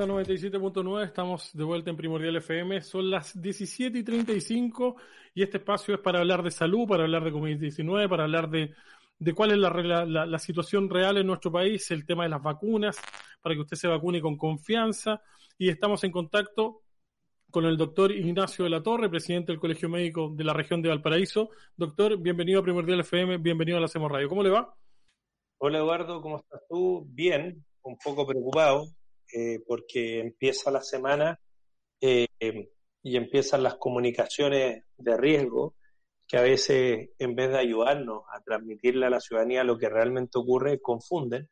Estamos 0.00 0.24
de 0.24 0.32
vuelta 0.32 0.80
en 0.80 0.80
la 0.80 0.80
97.9, 0.80 1.04
estamos 1.04 1.50
de 1.52 1.64
vuelta 1.64 1.90
en 1.90 1.96
Primordial 1.96 2.36
FM, 2.36 2.80
son 2.80 3.10
las 3.10 3.40
17 3.40 3.98
y 3.98 4.02
35 4.02 4.96
y 5.34 5.42
este 5.42 5.58
espacio 5.58 5.94
es 5.94 6.00
para 6.00 6.20
hablar 6.20 6.42
de 6.42 6.50
salud, 6.50 6.88
para 6.88 7.02
hablar 7.02 7.22
de 7.22 7.32
COVID-19, 7.32 8.08
para 8.08 8.24
hablar 8.24 8.48
de, 8.48 8.72
de 9.18 9.34
cuál 9.34 9.50
es 9.50 9.58
la, 9.58 10.06
la, 10.06 10.38
situación 10.38 10.88
real 10.88 11.18
en 11.18 11.26
nuestro 11.26 11.52
país, 11.52 11.90
el 11.90 12.06
tema 12.06 12.22
de 12.22 12.30
las 12.30 12.42
vacunas, 12.42 12.98
para 13.42 13.54
que 13.54 13.60
usted 13.60 13.76
se 13.76 13.88
vacune 13.88 14.22
con 14.22 14.38
confianza 14.38 15.20
y 15.58 15.68
estamos 15.68 16.02
en 16.04 16.12
contacto 16.12 16.80
con 17.50 17.66
el 17.66 17.76
doctor 17.76 18.10
Ignacio 18.10 18.64
de 18.64 18.70
la 18.70 18.82
Torre, 18.82 19.10
presidente 19.10 19.52
del 19.52 19.60
Colegio 19.60 19.90
Médico 19.90 20.32
de 20.34 20.44
la 20.44 20.54
región 20.54 20.80
de 20.80 20.88
Valparaíso. 20.88 21.50
Doctor, 21.76 22.16
bienvenido 22.16 22.60
a 22.60 22.62
Primordial 22.62 23.00
FM, 23.00 23.36
bienvenido 23.36 23.76
a 23.76 23.80
la 23.80 23.86
Hacemos 23.86 24.10
Radio. 24.10 24.30
¿Cómo 24.30 24.42
le 24.42 24.50
va? 24.50 24.74
Hola 25.58 25.78
Eduardo, 25.78 26.22
¿cómo 26.22 26.38
estás 26.38 26.62
tú? 26.70 27.04
Bien, 27.10 27.62
un 27.82 27.98
poco 27.98 28.26
preocupado 28.26 28.86
eh, 29.32 29.60
porque 29.66 30.20
empieza 30.20 30.70
la 30.70 30.82
semana 30.82 31.38
eh, 32.00 32.26
y 33.02 33.16
empiezan 33.16 33.62
las 33.62 33.76
comunicaciones 33.76 34.84
de 34.96 35.16
riesgo 35.16 35.74
que 36.26 36.38
a 36.38 36.42
veces 36.42 37.10
en 37.18 37.34
vez 37.34 37.50
de 37.50 37.58
ayudarnos 37.58 38.22
a 38.32 38.40
transmitirle 38.42 39.06
a 39.06 39.10
la 39.10 39.20
ciudadanía 39.20 39.64
lo 39.64 39.78
que 39.78 39.88
realmente 39.88 40.38
ocurre, 40.38 40.80
confunden, 40.80 41.48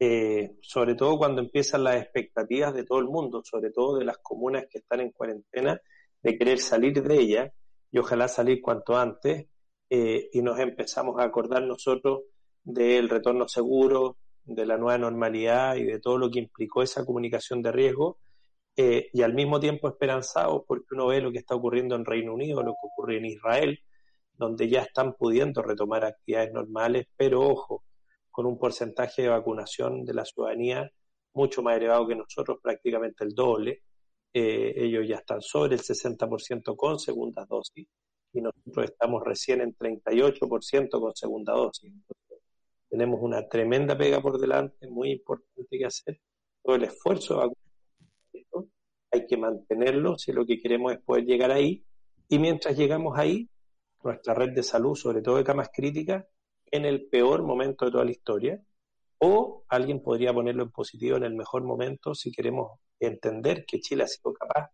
eh, 0.00 0.56
sobre 0.62 0.94
todo 0.94 1.18
cuando 1.18 1.42
empiezan 1.42 1.84
las 1.84 1.96
expectativas 1.96 2.74
de 2.74 2.84
todo 2.84 2.98
el 2.98 3.06
mundo, 3.06 3.42
sobre 3.44 3.70
todo 3.70 3.98
de 3.98 4.04
las 4.04 4.18
comunas 4.18 4.66
que 4.70 4.78
están 4.78 5.00
en 5.00 5.10
cuarentena, 5.10 5.80
de 6.22 6.38
querer 6.38 6.58
salir 6.58 7.02
de 7.02 7.14
ella 7.18 7.52
y 7.90 7.98
ojalá 7.98 8.28
salir 8.28 8.60
cuanto 8.60 8.96
antes, 8.96 9.46
y 9.90 10.42
nos 10.42 10.60
empezamos 10.60 11.18
a 11.18 11.24
acordar 11.24 11.62
nosotros 11.62 12.24
del 12.62 13.08
retorno 13.08 13.48
seguro, 13.48 14.18
de 14.48 14.66
la 14.66 14.76
nueva 14.76 14.98
normalidad 14.98 15.76
y 15.76 15.84
de 15.84 16.00
todo 16.00 16.18
lo 16.18 16.30
que 16.30 16.40
implicó 16.40 16.82
esa 16.82 17.04
comunicación 17.04 17.62
de 17.62 17.72
riesgo, 17.72 18.18
eh, 18.76 19.10
y 19.12 19.22
al 19.22 19.34
mismo 19.34 19.58
tiempo 19.60 19.88
esperanzados 19.88 20.62
porque 20.66 20.86
uno 20.92 21.08
ve 21.08 21.20
lo 21.20 21.32
que 21.32 21.38
está 21.38 21.54
ocurriendo 21.54 21.96
en 21.96 22.04
Reino 22.04 22.32
Unido, 22.34 22.62
lo 22.62 22.72
que 22.72 22.86
ocurre 22.86 23.18
en 23.18 23.26
Israel, 23.26 23.78
donde 24.34 24.68
ya 24.68 24.82
están 24.82 25.14
pudiendo 25.14 25.62
retomar 25.62 26.04
actividades 26.04 26.52
normales, 26.52 27.06
pero 27.16 27.42
ojo, 27.42 27.84
con 28.30 28.46
un 28.46 28.58
porcentaje 28.58 29.22
de 29.22 29.28
vacunación 29.28 30.04
de 30.04 30.14
la 30.14 30.24
ciudadanía 30.24 30.90
mucho 31.34 31.62
más 31.62 31.76
elevado 31.76 32.06
que 32.06 32.16
nosotros, 32.16 32.58
prácticamente 32.62 33.24
el 33.24 33.34
doble. 33.34 33.82
Eh, 34.32 34.74
ellos 34.76 35.06
ya 35.08 35.16
están 35.16 35.40
sobre 35.40 35.74
el 35.74 35.80
60% 35.80 36.76
con 36.76 36.98
segundas 36.98 37.48
dosis 37.48 37.86
y 38.32 38.40
nosotros 38.40 38.90
estamos 38.90 39.22
recién 39.24 39.60
en 39.60 39.74
38% 39.74 41.00
con 41.00 41.14
segunda 41.16 41.52
dosis. 41.54 41.92
Tenemos 42.88 43.20
una 43.20 43.46
tremenda 43.48 43.96
pega 43.96 44.20
por 44.20 44.40
delante, 44.40 44.88
muy 44.88 45.12
importante 45.12 45.78
que 45.78 45.84
hacer. 45.84 46.20
Todo 46.62 46.76
el 46.76 46.84
esfuerzo 46.84 47.34
de 47.34 47.40
vacunación 47.40 48.72
hay 49.10 49.26
que 49.26 49.36
mantenerlo 49.36 50.18
si 50.18 50.32
lo 50.32 50.46
que 50.46 50.58
queremos 50.58 50.92
es 50.92 51.00
poder 51.00 51.24
llegar 51.24 51.50
ahí. 51.50 51.84
Y 52.28 52.38
mientras 52.38 52.76
llegamos 52.76 53.18
ahí, 53.18 53.48
nuestra 54.02 54.34
red 54.34 54.50
de 54.54 54.62
salud, 54.62 54.94
sobre 54.94 55.22
todo 55.22 55.36
de 55.36 55.44
camas 55.44 55.70
críticas, 55.72 56.24
en 56.70 56.84
el 56.84 57.08
peor 57.08 57.42
momento 57.42 57.84
de 57.84 57.90
toda 57.90 58.04
la 58.04 58.10
historia, 58.10 58.62
o 59.18 59.64
alguien 59.68 60.02
podría 60.02 60.32
ponerlo 60.32 60.62
en 60.62 60.70
positivo 60.70 61.16
en 61.16 61.24
el 61.24 61.34
mejor 61.34 61.64
momento 61.64 62.14
si 62.14 62.30
queremos 62.30 62.78
entender 63.00 63.64
que 63.66 63.80
Chile 63.80 64.04
ha 64.04 64.08
sido 64.08 64.32
capaz 64.32 64.70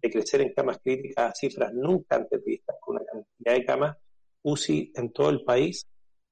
de 0.00 0.10
crecer 0.10 0.42
en 0.42 0.52
camas 0.52 0.78
críticas 0.78 1.30
a 1.30 1.34
cifras 1.34 1.72
nunca 1.72 2.16
antes 2.16 2.44
vistas, 2.44 2.76
con 2.80 2.96
una 2.96 3.04
cantidad 3.04 3.54
de 3.54 3.64
camas 3.64 3.96
UCI 4.42 4.92
en 4.94 5.12
todo 5.12 5.30
el 5.30 5.42
país 5.42 5.86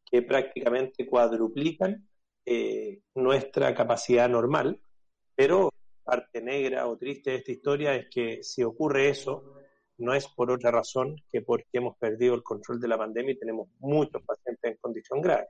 que 0.09 0.23
prácticamente 0.23 1.07
cuadruplican 1.07 2.09
eh, 2.45 3.01
nuestra 3.15 3.75
capacidad 3.75 4.29
normal, 4.29 4.81
pero 5.35 5.71
parte 6.05 6.41
negra 6.41 6.87
o 6.87 6.97
triste 6.97 7.31
de 7.31 7.37
esta 7.39 7.53
historia 7.53 7.95
es 7.95 8.07
que 8.09 8.43
si 8.43 8.63
ocurre 8.63 9.09
eso, 9.09 9.57
no 9.99 10.15
es 10.15 10.29
por 10.29 10.51
otra 10.51 10.71
razón 10.71 11.17
que 11.31 11.43
porque 11.43 11.67
hemos 11.73 11.97
perdido 11.97 12.35
el 12.35 12.43
control 12.43 12.81
de 12.81 12.89
la 12.89 12.99
pandemia 12.99 13.33
y 13.33 13.39
tenemos 13.39 13.69
muchos 13.81 14.23
pacientes 14.23 14.73
en 14.73 14.77
condición 14.81 15.21
grave. 15.21 15.49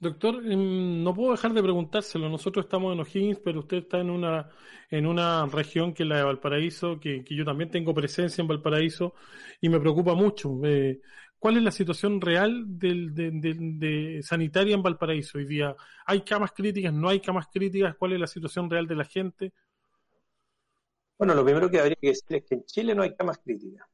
Doctor, 0.00 0.36
em, 0.46 1.02
no 1.02 1.12
puedo 1.12 1.32
dejar 1.32 1.52
de 1.52 1.62
preguntárselo. 1.62 2.28
Nosotros 2.28 2.66
estamos 2.66 2.94
en 2.94 3.00
O'Higgins, 3.00 3.40
pero 3.40 3.60
usted 3.60 3.78
está 3.78 3.98
en 3.98 4.10
una, 4.10 4.48
en 4.90 5.06
una 5.06 5.44
región 5.46 5.92
que 5.92 6.04
es 6.04 6.08
la 6.08 6.18
de 6.18 6.22
Valparaíso, 6.22 7.00
que, 7.00 7.24
que 7.24 7.34
yo 7.34 7.44
también 7.44 7.68
tengo 7.70 7.92
presencia 7.92 8.40
en 8.40 8.48
Valparaíso 8.48 9.14
y 9.60 9.68
me 9.68 9.80
preocupa 9.80 10.14
mucho. 10.14 10.52
Eh, 10.64 11.00
¿Cuál 11.38 11.56
es 11.56 11.62
la 11.62 11.70
situación 11.70 12.20
real 12.20 12.64
del, 12.66 13.14
de, 13.14 14.20
sanitaria 14.24 14.74
en 14.74 14.82
Valparaíso 14.82 15.38
hoy 15.38 15.46
día? 15.46 15.74
¿Hay 16.06 16.22
camas 16.22 16.52
críticas? 16.52 16.92
¿No 16.92 17.08
hay 17.08 17.20
camas 17.20 17.46
críticas? 17.46 17.96
¿Cuál 17.96 18.14
es 18.14 18.20
la 18.20 18.26
situación 18.26 18.68
real 18.68 18.88
de 18.88 18.96
la 18.96 19.04
gente? 19.04 19.52
Bueno, 21.16 21.34
lo 21.34 21.44
primero 21.44 21.70
que 21.70 21.78
habría 21.78 21.96
que 22.00 22.08
decir 22.08 22.36
es 22.38 22.44
que 22.44 22.54
en 22.56 22.64
Chile 22.64 22.94
no 22.94 23.02
hay 23.02 23.14
camas 23.14 23.38
críticas. 23.38 23.86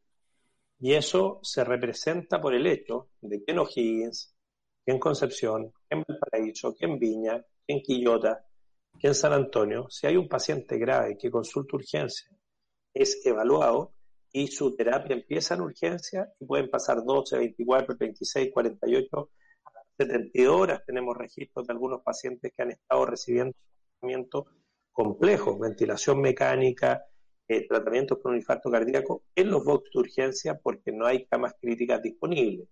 Y 0.80 0.94
eso 0.94 1.40
se 1.42 1.64
representa 1.64 2.40
por 2.40 2.54
el 2.54 2.66
hecho 2.66 3.10
de 3.20 3.42
que 3.44 3.52
en 3.52 3.58
O'Higgins, 3.58 4.34
que 4.84 4.92
en 4.92 4.98
Concepción, 4.98 5.70
que 5.88 5.96
en 5.96 6.04
Valparaíso, 6.06 6.74
que 6.74 6.86
en 6.86 6.98
Viña, 6.98 7.44
que 7.66 7.74
en 7.74 7.82
Quillota, 7.82 8.46
que 8.98 9.08
en 9.08 9.14
San 9.14 9.34
Antonio, 9.34 9.86
si 9.90 10.06
hay 10.06 10.16
un 10.16 10.28
paciente 10.28 10.78
grave 10.78 11.18
que 11.18 11.30
consulta 11.30 11.76
urgencia, 11.76 12.30
es 12.94 13.24
evaluado 13.26 13.94
y 14.36 14.48
su 14.48 14.74
terapia 14.74 15.14
empieza 15.14 15.54
en 15.54 15.60
urgencia 15.60 16.28
y 16.40 16.44
pueden 16.44 16.68
pasar 16.68 17.04
12, 17.04 17.38
24, 17.38 17.96
26, 17.96 18.50
48, 18.52 19.30
72 19.96 20.60
horas. 20.60 20.82
Tenemos 20.84 21.16
registros 21.16 21.64
de 21.64 21.72
algunos 21.72 22.02
pacientes 22.02 22.52
que 22.52 22.62
han 22.64 22.72
estado 22.72 23.06
recibiendo 23.06 23.54
tratamiento 23.92 24.46
complejo, 24.90 25.56
ventilación 25.56 26.20
mecánica, 26.20 27.04
eh, 27.46 27.68
tratamientos 27.68 28.18
con 28.20 28.32
un 28.32 28.38
infarto 28.38 28.72
cardíaco 28.72 29.22
en 29.36 29.52
los 29.52 29.64
box 29.64 29.88
de 29.94 30.00
urgencia 30.00 30.58
porque 30.60 30.90
no 30.90 31.06
hay 31.06 31.26
camas 31.26 31.54
críticas 31.60 32.02
disponibles. 32.02 32.68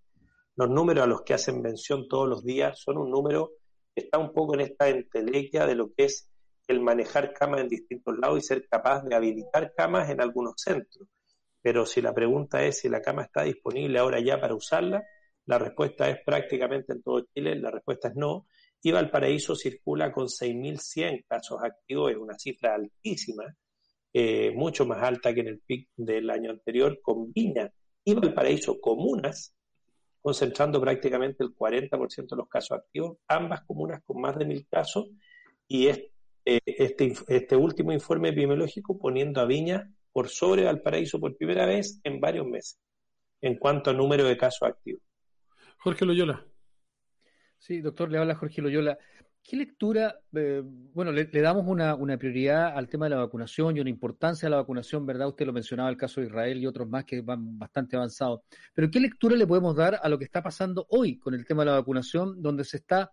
Los 0.57 0.69
números 0.69 1.05
a 1.05 1.07
los 1.07 1.21
que 1.21 1.33
hacen 1.33 1.61
mención 1.61 2.09
todos 2.09 2.27
los 2.27 2.43
días 2.43 2.77
son 2.77 2.97
un 2.97 3.09
número 3.09 3.51
que 3.95 4.03
está 4.03 4.17
un 4.17 4.33
poco 4.33 4.55
en 4.55 4.61
esta 4.61 4.89
entelequia 4.89 5.65
de 5.65 5.75
lo 5.75 5.93
que 5.93 6.05
es 6.05 6.29
el 6.67 6.81
manejar 6.81 7.31
camas 7.31 7.61
en 7.61 7.69
distintos 7.69 8.17
lados 8.17 8.39
y 8.39 8.41
ser 8.41 8.67
capaz 8.67 9.03
de 9.03 9.15
habilitar 9.15 9.73
camas 9.73 10.09
en 10.09 10.19
algunos 10.19 10.55
centros. 10.57 11.07
Pero 11.63 11.85
si 11.85 12.01
la 12.01 12.13
pregunta 12.13 12.63
es 12.65 12.79
si 12.79 12.89
la 12.89 13.01
cama 13.01 13.23
está 13.23 13.43
disponible 13.43 13.97
ahora 13.97 14.19
ya 14.19 14.39
para 14.39 14.53
usarla, 14.53 15.01
la 15.45 15.57
respuesta 15.57 16.09
es 16.09 16.17
prácticamente 16.25 16.91
en 16.91 17.01
todo 17.01 17.25
Chile, 17.33 17.55
la 17.55 17.71
respuesta 17.71 18.09
es 18.09 18.15
no. 18.15 18.47
Y 18.81 18.91
Valparaíso 18.91 19.55
circula 19.55 20.11
con 20.11 20.27
6.100 20.27 21.23
casos 21.25 21.59
activos, 21.63 22.11
es 22.11 22.17
una 22.17 22.37
cifra 22.37 22.75
altísima, 22.75 23.45
eh, 24.11 24.51
mucho 24.53 24.85
más 24.85 25.01
alta 25.01 25.33
que 25.33 25.39
en 25.39 25.47
el 25.47 25.61
pic 25.61 25.87
del 25.95 26.29
año 26.29 26.51
anterior, 26.51 26.99
con 27.01 27.31
Viña 27.31 27.71
y 28.03 28.13
Valparaíso 28.13 28.81
comunas, 28.81 29.55
concentrando 30.21 30.81
prácticamente 30.81 31.45
el 31.45 31.55
40% 31.55 32.35
de 32.35 32.35
los 32.35 32.49
casos 32.49 32.79
activos, 32.79 33.19
ambas 33.29 33.61
comunas 33.63 34.01
con 34.05 34.19
más 34.19 34.37
de 34.37 34.45
mil 34.45 34.67
casos, 34.67 35.05
y 35.65 35.87
este, 35.87 36.11
este, 36.43 37.13
este 37.29 37.55
último 37.55 37.93
informe 37.93 38.29
epidemiológico 38.29 38.99
poniendo 38.99 39.39
a 39.39 39.45
Viña 39.45 39.89
por 40.13 40.29
sobre 40.29 40.63
Valparaíso 40.63 41.19
por 41.19 41.35
primera 41.35 41.65
vez 41.65 41.99
en 42.03 42.21
varios 42.21 42.47
meses 42.47 42.79
en 43.41 43.57
cuanto 43.57 43.89
a 43.89 43.93
número 43.93 44.23
de 44.23 44.37
casos 44.37 44.69
activos. 44.69 45.01
Jorge 45.79 46.05
Loyola. 46.05 46.45
Sí, 47.57 47.81
doctor, 47.81 48.09
le 48.09 48.17
habla 48.17 48.35
Jorge 48.35 48.61
Loyola. 48.61 48.97
¿Qué 49.43 49.57
lectura, 49.57 50.21
eh, 50.33 50.61
bueno, 50.63 51.11
le, 51.11 51.25
damos 51.25 51.67
una, 51.67 52.17
prioridad 52.17 52.77
al 52.77 52.87
tema 52.87 53.05
de 53.05 53.09
la 53.09 53.17
vacunación 53.17 53.75
y 53.75 53.81
una 53.81 53.89
importancia 53.89 54.47
a 54.47 54.49
la 54.49 54.55
vacunación, 54.55 55.05
¿verdad? 55.05 55.27
Usted 55.27 55.45
lo 55.45 55.51
mencionaba, 55.51 55.89
el 55.89 55.97
caso 55.97 56.21
de 56.21 56.27
Israel 56.27 56.57
y 56.59 56.65
otros 56.65 56.87
más 56.87 57.03
que 57.03 57.19
van 57.19 57.59
bastante 57.59 57.97
avanzados. 57.97 58.41
Pero 58.73 58.89
¿qué 58.89 59.01
lectura 59.01 59.35
le 59.35 59.45
podemos 59.45 59.75
dar 59.75 59.99
a 60.01 60.07
lo 60.07 60.17
que 60.17 60.23
está 60.23 60.41
pasando 60.41 60.85
hoy 60.89 61.19
con 61.19 61.33
el 61.33 61.45
tema 61.45 61.63
de 61.63 61.71
la 61.71 61.79
vacunación, 61.79 62.41
donde 62.41 62.63
se 62.63 62.77
está 62.77 63.11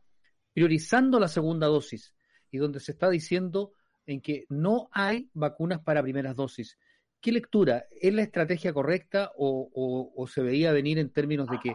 priorizando 0.53 1.19
la 1.19 1.27
segunda 1.27 1.67
dosis 1.67 2.15
y 2.53 2.59
donde 2.59 2.79
se 2.79 2.93
está 2.93 3.11
diciendo 3.11 3.73
en 4.07 4.21
que 4.21 4.45
no 4.49 4.89
hay 4.93 5.29
vacunas 5.35 5.81
para 5.81 6.01
primeras 6.01 6.37
dosis? 6.37 6.79
¿Qué 7.21 7.33
lectura? 7.33 7.87
¿Es 8.01 8.13
la 8.13 8.23
estrategia 8.23 8.73
correcta 8.73 9.33
o, 9.37 10.27
se 10.29 10.43
veía 10.43 10.73
venir 10.73 10.99
en 10.99 11.13
términos 11.13 11.49
de 11.49 11.59
que 11.59 11.71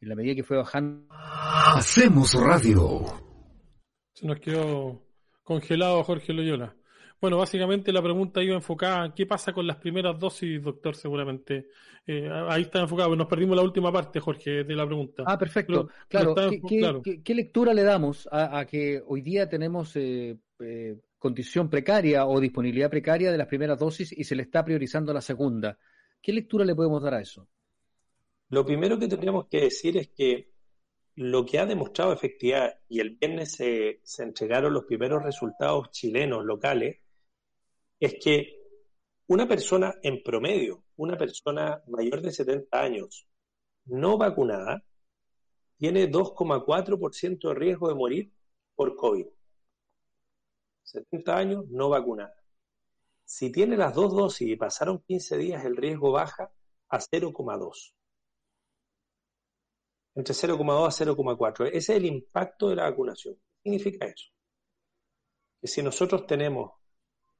en 0.00 0.08
la 0.08 0.14
medida 0.14 0.34
que 0.34 0.44
fue 0.44 0.56
bajando... 0.56 1.06
Hacemos 1.10 2.34
radio. 2.34 3.04
Se 4.12 4.26
nos 4.26 4.38
quedó 4.40 5.02
congelado 5.42 6.02
Jorge 6.04 6.32
Loyola. 6.32 6.74
Bueno, 7.20 7.36
básicamente 7.36 7.92
la 7.92 8.00
pregunta 8.00 8.42
iba 8.42 8.54
enfocada 8.54 9.06
en 9.06 9.12
qué 9.12 9.26
pasa 9.26 9.52
con 9.52 9.66
las 9.66 9.76
primeras 9.76 10.18
dosis, 10.18 10.62
doctor, 10.62 10.94
seguramente. 10.94 11.66
Eh, 12.06 12.28
ahí 12.48 12.62
está 12.62 12.80
enfocado, 12.80 13.14
nos 13.16 13.26
perdimos 13.26 13.56
la 13.56 13.62
última 13.62 13.92
parte, 13.92 14.20
Jorge, 14.20 14.62
de 14.62 14.76
la 14.76 14.86
pregunta. 14.86 15.24
Ah, 15.26 15.36
perfecto. 15.36 15.88
claro, 16.08 16.34
¿qué, 17.02 17.34
lectura 17.34 17.74
le 17.74 17.82
damos 17.82 18.28
a, 18.30 18.64
que 18.66 19.02
hoy 19.04 19.22
día 19.22 19.48
tenemos 19.48 19.96
eh, 19.96 20.38
eh, 20.60 20.96
condición 21.18 21.68
precaria 21.68 22.26
o 22.26 22.40
disponibilidad 22.40 22.90
precaria 22.90 23.30
de 23.30 23.38
las 23.38 23.48
primeras 23.48 23.78
dosis 23.78 24.12
y 24.12 24.24
se 24.24 24.36
le 24.36 24.42
está 24.42 24.64
priorizando 24.64 25.12
la 25.12 25.20
segunda? 25.20 25.78
¿Qué 26.22 26.32
lectura 26.32 26.64
le 26.64 26.74
podemos 26.74 27.02
dar 27.02 27.14
a 27.14 27.20
eso? 27.20 27.48
Lo 28.50 28.64
primero 28.64 28.98
que 28.98 29.08
tendríamos 29.08 29.46
que 29.48 29.62
decir 29.62 29.96
es 29.96 30.08
que 30.08 30.52
lo 31.16 31.44
que 31.44 31.58
ha 31.58 31.66
demostrado 31.66 32.12
efectividad, 32.12 32.80
y 32.88 33.00
el 33.00 33.16
viernes 33.16 33.52
se, 33.52 34.00
se 34.04 34.22
entregaron 34.22 34.72
los 34.72 34.84
primeros 34.84 35.22
resultados 35.22 35.90
chilenos 35.90 36.44
locales, 36.44 36.98
es 37.98 38.14
que 38.22 38.58
una 39.26 39.46
persona 39.46 39.94
en 40.02 40.22
promedio, 40.22 40.84
una 40.96 41.16
persona 41.16 41.82
mayor 41.88 42.22
de 42.22 42.32
70 42.32 42.80
años, 42.80 43.26
no 43.84 44.16
vacunada, 44.16 44.84
tiene 45.76 46.10
2,4% 46.10 47.48
de 47.48 47.54
riesgo 47.54 47.88
de 47.88 47.94
morir 47.94 48.32
por 48.74 48.96
COVID. 48.96 49.26
70 50.88 51.36
años 51.36 51.64
no 51.68 51.88
vacunada. 51.88 52.34
Si 53.24 53.52
tiene 53.52 53.76
las 53.76 53.94
dos 53.94 54.14
dosis 54.14 54.48
y 54.48 54.56
pasaron 54.56 55.00
15 55.00 55.36
días, 55.36 55.64
el 55.64 55.76
riesgo 55.76 56.12
baja 56.12 56.50
a 56.88 56.98
0,2. 56.98 57.94
Entre 60.14 60.34
0,2 60.34 60.86
a 60.86 60.90
0,4. 60.90 61.66
Ese 61.66 61.76
es 61.76 61.88
el 61.90 62.06
impacto 62.06 62.70
de 62.70 62.76
la 62.76 62.84
vacunación. 62.84 63.34
¿Qué 63.34 63.70
significa 63.70 64.06
eso? 64.06 64.30
Que 65.60 65.68
si 65.68 65.82
nosotros 65.82 66.26
tenemos 66.26 66.72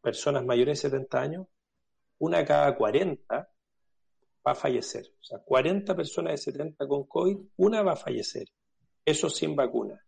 personas 0.02 0.44
mayores 0.44 0.82
de 0.82 0.90
70 0.90 1.20
años, 1.20 1.46
una 2.18 2.44
cada 2.44 2.76
40 2.76 3.50
va 4.46 4.52
a 4.52 4.54
fallecer. 4.54 5.06
O 5.20 5.24
sea, 5.24 5.38
40 5.38 5.96
personas 5.96 6.32
de 6.32 6.52
70 6.52 6.86
con 6.86 7.04
COVID, 7.04 7.38
una 7.56 7.82
va 7.82 7.92
a 7.92 7.96
fallecer. 7.96 8.46
Eso 9.04 9.30
sin 9.30 9.56
vacuna. 9.56 10.04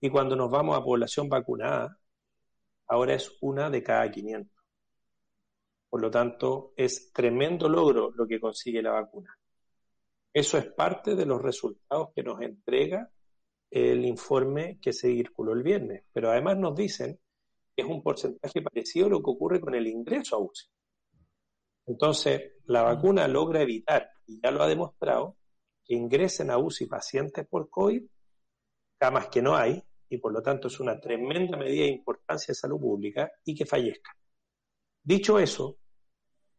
Y 0.00 0.10
cuando 0.10 0.36
nos 0.36 0.50
vamos 0.50 0.76
a 0.76 0.84
población 0.84 1.28
vacunada, 1.28 1.98
ahora 2.88 3.14
es 3.14 3.36
una 3.40 3.70
de 3.70 3.82
cada 3.82 4.10
500. 4.10 4.52
Por 5.88 6.00
lo 6.00 6.10
tanto, 6.10 6.72
es 6.76 7.12
tremendo 7.12 7.68
logro 7.68 8.10
lo 8.10 8.26
que 8.26 8.40
consigue 8.40 8.82
la 8.82 8.92
vacuna. 8.92 9.36
Eso 10.32 10.58
es 10.58 10.66
parte 10.66 11.14
de 11.14 11.24
los 11.24 11.40
resultados 11.40 12.10
que 12.14 12.22
nos 12.22 12.40
entrega 12.42 13.10
el 13.70 14.04
informe 14.04 14.78
que 14.80 14.92
se 14.92 15.08
circuló 15.08 15.52
el 15.52 15.62
viernes. 15.62 16.04
Pero 16.12 16.30
además 16.30 16.58
nos 16.58 16.76
dicen 16.76 17.18
es 17.76 17.84
un 17.84 18.02
porcentaje 18.02 18.62
parecido 18.62 19.06
a 19.06 19.10
lo 19.10 19.22
que 19.22 19.30
ocurre 19.30 19.60
con 19.60 19.74
el 19.74 19.86
ingreso 19.86 20.36
a 20.36 20.38
UCI. 20.38 20.66
Entonces, 21.86 22.54
la 22.64 22.82
vacuna 22.82 23.28
logra 23.28 23.62
evitar, 23.62 24.10
y 24.26 24.40
ya 24.42 24.50
lo 24.50 24.62
ha 24.62 24.68
demostrado, 24.68 25.36
que 25.84 25.94
ingresen 25.94 26.50
a 26.50 26.58
UCI 26.58 26.86
pacientes 26.86 27.46
por 27.46 27.68
COVID, 27.68 28.02
camas 28.98 29.28
que 29.28 29.42
no 29.42 29.54
hay, 29.54 29.84
y 30.08 30.18
por 30.18 30.32
lo 30.32 30.42
tanto 30.42 30.68
es 30.68 30.80
una 30.80 31.00
tremenda 31.00 31.56
medida 31.56 31.84
de 31.84 31.90
importancia 31.90 32.52
de 32.52 32.56
salud 32.56 32.80
pública, 32.80 33.30
y 33.44 33.54
que 33.54 33.66
fallezcan. 33.66 34.14
Dicho 35.02 35.38
eso, 35.38 35.78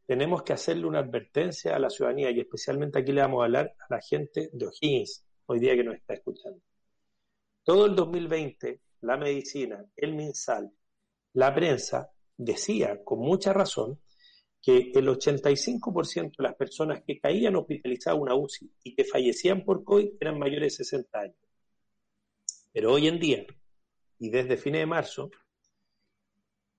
tenemos 0.06 0.44
que 0.44 0.54
hacerle 0.54 0.86
una 0.86 1.00
advertencia 1.00 1.76
a 1.76 1.80
la 1.80 1.90
ciudadanía, 1.90 2.32
y 2.32 2.40
especialmente 2.40 3.00
aquí 3.00 3.12
le 3.12 3.22
vamos 3.22 3.42
a 3.42 3.46
hablar 3.46 3.76
a 3.78 3.96
la 3.96 4.02
gente 4.02 4.50
de 4.54 4.68
O'Higgins, 4.68 5.26
hoy 5.48 5.60
día 5.60 5.76
que 5.76 5.84
nos 5.84 5.96
está 5.96 6.14
escuchando. 6.14 6.62
Todo 7.64 7.86
el 7.86 7.96
2020, 7.96 8.82
la 9.02 9.18
medicina, 9.18 9.86
el 9.96 10.16
MinSal, 10.16 10.72
la 11.34 11.54
prensa 11.54 12.10
decía 12.38 13.04
con 13.04 13.20
mucha 13.20 13.52
razón 13.52 14.00
que 14.62 14.92
el 14.94 15.08
85% 15.08 16.38
de 16.38 16.44
las 16.44 16.56
personas 16.56 17.04
que 17.06 17.20
caían 17.20 17.56
hospitalizadas 17.56 18.18
en 18.18 18.22
una 18.24 18.36
UCI 18.36 18.72
y 18.84 18.96
que 18.96 19.04
fallecían 19.04 19.64
por 19.64 19.84
COVID 19.84 20.14
eran 20.20 20.40
mayores 20.40 20.78
de 20.78 20.84
60 20.84 21.20
años. 21.20 21.47
Pero 22.78 22.94
hoy 22.94 23.08
en 23.08 23.18
día, 23.18 23.44
y 24.20 24.30
desde 24.30 24.56
fines 24.56 24.82
de 24.82 24.86
marzo, 24.86 25.32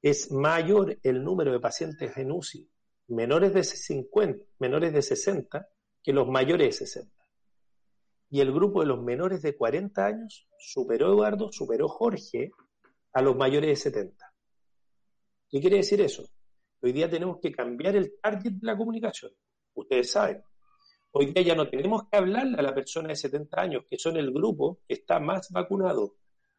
es 0.01 0.31
mayor 0.31 0.97
el 1.03 1.25
número 1.25 1.51
de 1.51 1.59
pacientes 1.59 2.17
en 2.17 2.31
UCI 2.31 2.71
menores 3.09 3.53
de 3.53 3.65
50, 3.65 4.45
menores 4.61 4.93
de 4.93 5.03
60 5.03 5.69
que 6.01 6.13
los 6.13 6.29
mayores 6.29 6.69
de 6.69 6.87
60. 6.87 7.13
Y 8.31 8.41
el 8.41 8.53
grupo 8.53 8.81
de 8.81 8.87
los 8.87 9.03
menores 9.03 9.43
de 9.43 9.57
40 9.57 10.07
años 10.07 10.47
superó 10.61 11.09
Eduardo, 11.09 11.51
superó 11.51 11.89
Jorge 11.89 12.53
a 13.13 13.21
los 13.21 13.35
mayores 13.35 13.71
de 13.71 13.91
70. 13.91 14.33
¿Qué 15.51 15.61
quiere 15.61 15.79
decir 15.79 16.01
eso? 16.01 16.31
Hoy 16.81 16.93
día 16.93 17.11
tenemos 17.11 17.41
que 17.41 17.51
cambiar 17.51 17.97
el 17.97 18.21
target 18.23 18.53
de 18.53 18.67
la 18.69 18.77
comunicación. 18.77 19.33
Ustedes 19.75 20.13
saben. 20.13 20.45
Hoy 21.13 21.27
día 21.33 21.43
ya 21.43 21.55
no 21.55 21.69
tenemos 21.69 22.05
que 22.09 22.17
hablarle 22.17 22.59
a 22.59 22.63
la 22.63 22.75
persona 22.75 23.09
de 23.09 23.17
70 23.17 23.61
años, 23.61 23.85
que 23.89 23.99
son 23.99 24.17
el 24.17 24.31
grupo 24.33 24.81
que 24.87 24.95
está 24.95 25.19
más 25.21 25.51
vacunado 25.51 26.17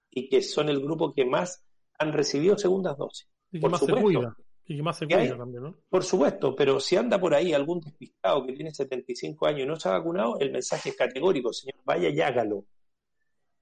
y 0.09 0.27
que 0.27 0.41
son 0.41 0.69
el 0.69 0.81
grupo 0.81 1.13
que 1.13 1.25
más 1.25 1.63
han 1.99 2.13
recibido 2.13 2.57
segundas 2.57 2.97
dosis. 2.97 3.27
Y 3.51 3.59
que 3.59 3.69
más 3.69 3.79
se 3.79 3.91
cuida. 3.91 4.35
Y 4.65 4.77
que 4.77 4.83
más 4.83 4.97
se 4.97 5.05
cuida 5.05 5.37
también, 5.37 5.63
¿no? 5.63 5.75
Por 5.87 6.03
supuesto, 6.03 6.55
pero 6.55 6.79
si 6.79 6.95
anda 6.95 7.19
por 7.19 7.33
ahí 7.33 7.53
algún 7.53 7.79
despistado 7.79 8.45
que 8.45 8.53
tiene 8.53 8.71
75 8.71 9.47
años 9.47 9.61
y 9.61 9.65
no 9.65 9.75
se 9.75 9.89
ha 9.89 9.93
vacunado, 9.93 10.39
el 10.39 10.51
mensaje 10.51 10.89
es 10.89 10.95
categórico, 10.95 11.53
señor, 11.53 11.81
vaya 11.85 12.09
y 12.09 12.19
hágalo. 12.21 12.65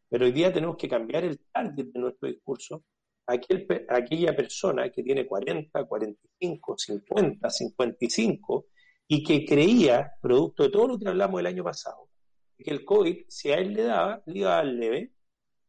Pero 0.10 0.26
hoy 0.26 0.32
día 0.32 0.54
tenemos 0.54 0.78
que 0.78 0.88
cambiar 0.88 1.26
el 1.26 1.40
target 1.52 1.88
de 1.88 2.00
nuestro 2.00 2.30
discurso 2.30 2.84
aquel, 3.28 3.68
aquella 3.90 4.36
persona 4.36 4.90
que 4.90 5.04
tiene 5.04 5.28
40, 5.28 5.84
45, 5.84 6.78
50, 6.78 7.50
55 7.50 8.66
y 9.08 9.24
que 9.24 9.46
creía, 9.46 10.14
producto 10.22 10.64
de 10.64 10.70
todo 10.70 10.88
lo 10.88 11.00
que 11.00 11.08
hablamos 11.08 11.40
el 11.40 11.48
año 11.48 11.64
pasado, 11.64 12.10
que 12.58 12.72
el 12.72 12.84
COVID, 12.84 13.26
si 13.28 13.52
a 13.52 13.56
él 13.56 13.74
le 13.74 13.84
daba, 13.84 14.22
le 14.26 14.40
iba 14.40 14.54
a 14.54 14.56
dar 14.58 14.66
leve, 14.66 15.14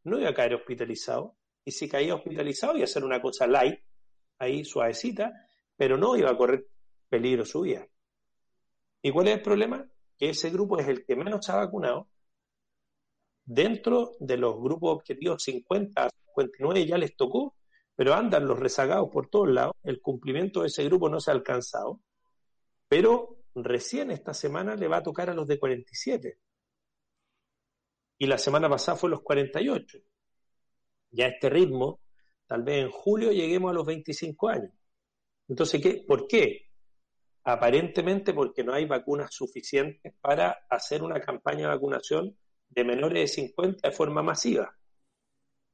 no 0.03 0.19
iba 0.19 0.29
a 0.29 0.33
caer 0.33 0.55
hospitalizado, 0.55 1.37
y 1.63 1.71
si 1.71 1.87
caía 1.87 2.15
hospitalizado 2.15 2.75
iba 2.75 2.83
a 2.83 2.87
ser 2.87 3.03
una 3.03 3.21
cosa 3.21 3.47
light, 3.47 3.79
ahí 4.39 4.65
suavecita, 4.65 5.31
pero 5.75 5.97
no 5.97 6.17
iba 6.17 6.31
a 6.31 6.37
correr 6.37 6.67
peligro 7.07 7.45
su 7.45 7.61
vida. 7.61 7.87
¿Y 9.01 9.11
cuál 9.11 9.27
es 9.29 9.35
el 9.35 9.41
problema? 9.41 9.87
Que 10.17 10.29
ese 10.29 10.49
grupo 10.49 10.77
es 10.77 10.87
el 10.87 11.05
que 11.05 11.15
menos 11.15 11.45
se 11.45 11.51
ha 11.51 11.57
vacunado. 11.57 12.09
Dentro 13.45 14.11
de 14.19 14.37
los 14.37 14.59
grupos 14.59 14.97
objetivos 14.97 15.41
50 15.43 16.05
a 16.05 16.09
59 16.09 16.85
ya 16.85 16.97
les 16.97 17.15
tocó, 17.15 17.55
pero 17.95 18.13
andan 18.13 18.45
los 18.45 18.59
rezagados 18.59 19.09
por 19.11 19.29
todos 19.29 19.49
lados, 19.49 19.73
el 19.83 20.01
cumplimiento 20.01 20.61
de 20.61 20.67
ese 20.67 20.83
grupo 20.83 21.09
no 21.09 21.19
se 21.19 21.31
ha 21.31 21.33
alcanzado, 21.33 22.01
pero 22.89 23.37
recién 23.55 24.11
esta 24.11 24.33
semana 24.33 24.75
le 24.75 24.87
va 24.87 24.97
a 24.97 25.03
tocar 25.03 25.29
a 25.29 25.33
los 25.33 25.47
de 25.47 25.59
47. 25.59 26.39
Y 28.17 28.27
la 28.27 28.37
semana 28.37 28.67
pasada 28.67 28.97
fue 28.97 29.09
los 29.09 29.21
48. 29.21 29.99
Ya 31.11 31.25
a 31.25 31.29
este 31.29 31.49
ritmo, 31.49 32.01
tal 32.47 32.63
vez 32.63 32.83
en 32.83 32.91
julio 32.91 33.31
lleguemos 33.31 33.71
a 33.71 33.73
los 33.73 33.85
25 33.85 34.49
años. 34.49 34.73
Entonces, 35.47 35.81
¿qué? 35.81 36.03
¿por 36.05 36.27
qué? 36.27 36.67
Aparentemente 37.43 38.33
porque 38.33 38.63
no 38.63 38.73
hay 38.73 38.85
vacunas 38.85 39.33
suficientes 39.33 40.13
para 40.19 40.65
hacer 40.69 41.01
una 41.01 41.21
campaña 41.21 41.61
de 41.61 41.75
vacunación 41.75 42.37
de 42.69 42.83
menores 42.83 43.21
de 43.21 43.27
50 43.27 43.87
de 43.87 43.95
forma 43.95 44.21
masiva. 44.21 44.75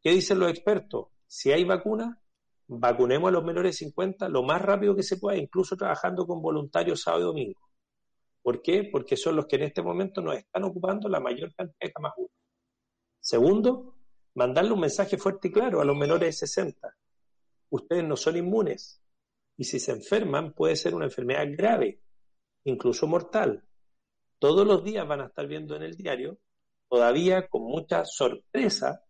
¿Qué 0.01 0.11
dicen 0.11 0.39
los 0.39 0.49
expertos? 0.49 1.07
Si 1.25 1.51
hay 1.51 1.63
vacuna, 1.63 2.21
vacunemos 2.67 3.29
a 3.29 3.31
los 3.31 3.43
menores 3.43 3.73
de 3.73 3.85
50 3.85 4.29
lo 4.29 4.43
más 4.43 4.61
rápido 4.61 4.95
que 4.95 5.03
se 5.03 5.17
pueda, 5.17 5.37
incluso 5.37 5.75
trabajando 5.75 6.25
con 6.25 6.41
voluntarios 6.41 7.01
sábado 7.01 7.23
y 7.23 7.25
domingo. 7.25 7.59
¿Por 8.41 8.61
qué? 8.61 8.87
Porque 8.91 9.17
son 9.17 9.35
los 9.35 9.47
que 9.47 9.55
en 9.55 9.63
este 9.63 9.81
momento 9.81 10.21
nos 10.21 10.37
están 10.37 10.63
ocupando 10.63 11.09
la 11.09 11.19
mayor 11.19 11.53
cantidad 11.55 11.79
de 11.79 11.91
camas 11.91 12.13
Segundo, 13.19 13.95
mandarle 14.35 14.73
un 14.73 14.81
mensaje 14.81 15.17
fuerte 15.17 15.47
y 15.47 15.51
claro 15.51 15.81
a 15.81 15.85
los 15.85 15.97
menores 15.97 16.27
de 16.27 16.47
60. 16.47 16.95
Ustedes 17.69 18.03
no 18.03 18.15
son 18.15 18.37
inmunes 18.37 19.01
y 19.57 19.63
si 19.63 19.79
se 19.79 19.93
enferman 19.93 20.53
puede 20.53 20.75
ser 20.75 20.93
una 20.93 21.05
enfermedad 21.05 21.45
grave, 21.57 22.01
incluso 22.65 23.07
mortal. 23.07 23.63
Todos 24.37 24.67
los 24.67 24.83
días 24.83 25.07
van 25.07 25.21
a 25.21 25.25
estar 25.27 25.47
viendo 25.47 25.75
en 25.75 25.83
el 25.83 25.95
diario, 25.95 26.37
todavía 26.87 27.47
con 27.47 27.63
mucha 27.63 28.05
sorpresa, 28.05 29.03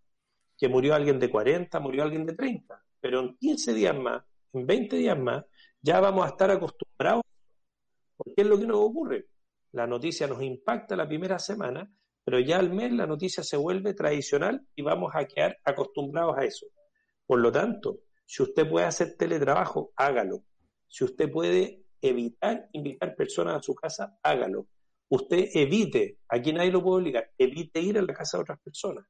que 0.57 0.69
murió 0.69 0.95
alguien 0.95 1.19
de 1.19 1.29
40, 1.29 1.79
murió 1.79 2.03
alguien 2.03 2.25
de 2.25 2.35
30. 2.35 2.84
Pero 2.99 3.19
en 3.19 3.37
15 3.37 3.73
días 3.73 3.95
más, 3.97 4.23
en 4.53 4.65
20 4.65 4.95
días 4.95 5.17
más, 5.17 5.45
ya 5.81 5.99
vamos 5.99 6.25
a 6.25 6.29
estar 6.29 6.51
acostumbrados. 6.51 7.23
Porque 8.17 8.41
es 8.41 8.47
lo 8.47 8.57
que 8.57 8.65
nos 8.65 8.77
ocurre. 8.77 9.27
La 9.71 9.85
noticia 9.85 10.27
nos 10.27 10.41
impacta 10.41 10.95
la 10.95 11.07
primera 11.07 11.37
semana, 11.37 11.91
pero 12.23 12.39
ya 12.39 12.57
al 12.57 12.71
mes 12.71 12.91
la 12.93 13.05
noticia 13.05 13.43
se 13.43 13.57
vuelve 13.57 13.93
tradicional 13.93 14.65
y 14.75 14.81
vamos 14.81 15.11
a 15.13 15.25
quedar 15.25 15.57
acostumbrados 15.63 16.37
a 16.37 16.45
eso. 16.45 16.67
Por 17.25 17.39
lo 17.39 17.51
tanto, 17.51 17.99
si 18.25 18.41
usted 18.41 18.69
puede 18.69 18.85
hacer 18.85 19.15
teletrabajo, 19.17 19.91
hágalo. 19.95 20.43
Si 20.87 21.03
usted 21.03 21.29
puede 21.29 21.83
evitar 22.01 22.69
invitar 22.71 23.15
personas 23.15 23.57
a 23.57 23.61
su 23.61 23.75
casa, 23.75 24.17
hágalo. 24.23 24.67
Usted 25.09 25.49
evite, 25.53 26.19
aquí 26.27 26.51
nadie 26.51 26.71
lo 26.71 26.81
puede 26.81 27.01
obligar, 27.01 27.31
evite 27.37 27.79
ir 27.79 27.97
a 27.99 28.01
la 28.01 28.13
casa 28.13 28.37
de 28.37 28.41
otras 28.41 28.59
personas. 28.59 29.05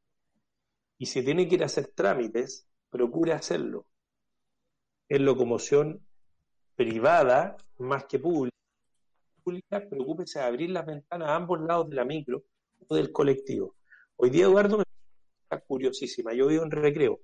Y 0.98 1.06
si 1.06 1.24
tiene 1.24 1.48
que 1.48 1.56
ir 1.56 1.64
a 1.64 1.68
hacer 1.68 1.88
trámites, 1.96 2.68
procure 2.96 3.34
hacerlo. 3.34 3.86
En 5.10 5.26
locomoción 5.26 6.08
privada 6.76 7.58
más 7.78 8.06
que 8.06 8.20
pública, 8.20 8.54
preocúpese 9.90 10.40
de 10.40 10.46
abrir 10.46 10.70
las 10.70 10.86
ventanas 10.86 11.28
a 11.28 11.36
ambos 11.36 11.60
lados 11.60 11.90
de 11.90 11.96
la 11.98 12.06
micro 12.06 12.46
o 12.88 12.96
del 12.96 13.12
colectivo. 13.12 13.76
Hoy 14.16 14.30
día, 14.30 14.46
Eduardo, 14.46 14.78
me 14.78 14.86
está 15.44 15.60
curiosísima. 15.60 16.34
Yo 16.34 16.48
vivo 16.48 16.64
en 16.64 16.72
recreo, 16.72 17.20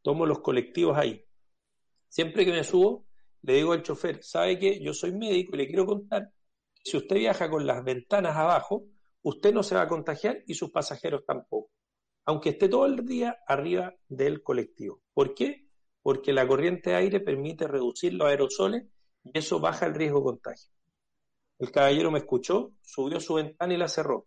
tomo 0.00 0.24
los 0.24 0.40
colectivos 0.40 0.96
ahí. 0.96 1.22
Siempre 2.08 2.46
que 2.46 2.52
me 2.52 2.64
subo, 2.64 3.04
le 3.42 3.54
digo 3.56 3.72
al 3.72 3.82
chofer, 3.82 4.22
¿sabe 4.22 4.58
qué? 4.58 4.80
Yo 4.80 4.94
soy 4.94 5.12
médico 5.12 5.54
y 5.54 5.58
le 5.58 5.66
quiero 5.66 5.84
contar 5.84 6.32
que 6.74 6.90
si 6.90 6.96
usted 6.96 7.16
viaja 7.16 7.50
con 7.50 7.66
las 7.66 7.84
ventanas 7.84 8.34
abajo, 8.34 8.86
usted 9.20 9.52
no 9.52 9.62
se 9.62 9.74
va 9.74 9.82
a 9.82 9.88
contagiar 9.88 10.42
y 10.46 10.54
sus 10.54 10.70
pasajeros 10.70 11.26
tampoco, 11.26 11.70
aunque 12.24 12.50
esté 12.50 12.68
todo 12.68 12.86
el 12.86 13.04
día 13.06 13.38
arriba 13.46 13.94
del 14.08 14.42
colectivo. 14.42 15.02
¿Por 15.12 15.34
qué? 15.34 15.68
Porque 16.02 16.32
la 16.32 16.46
corriente 16.46 16.90
de 16.90 16.96
aire 16.96 17.20
permite 17.20 17.66
reducir 17.66 18.14
los 18.14 18.28
aerosoles 18.28 18.84
y 19.24 19.38
eso 19.38 19.60
baja 19.60 19.86
el 19.86 19.94
riesgo 19.94 20.18
de 20.18 20.24
contagio. 20.24 20.70
El 21.58 21.70
caballero 21.70 22.10
me 22.10 22.18
escuchó, 22.18 22.72
subió 22.82 23.20
su 23.20 23.34
ventana 23.34 23.72
y 23.72 23.76
la 23.76 23.88
cerró. 23.88 24.26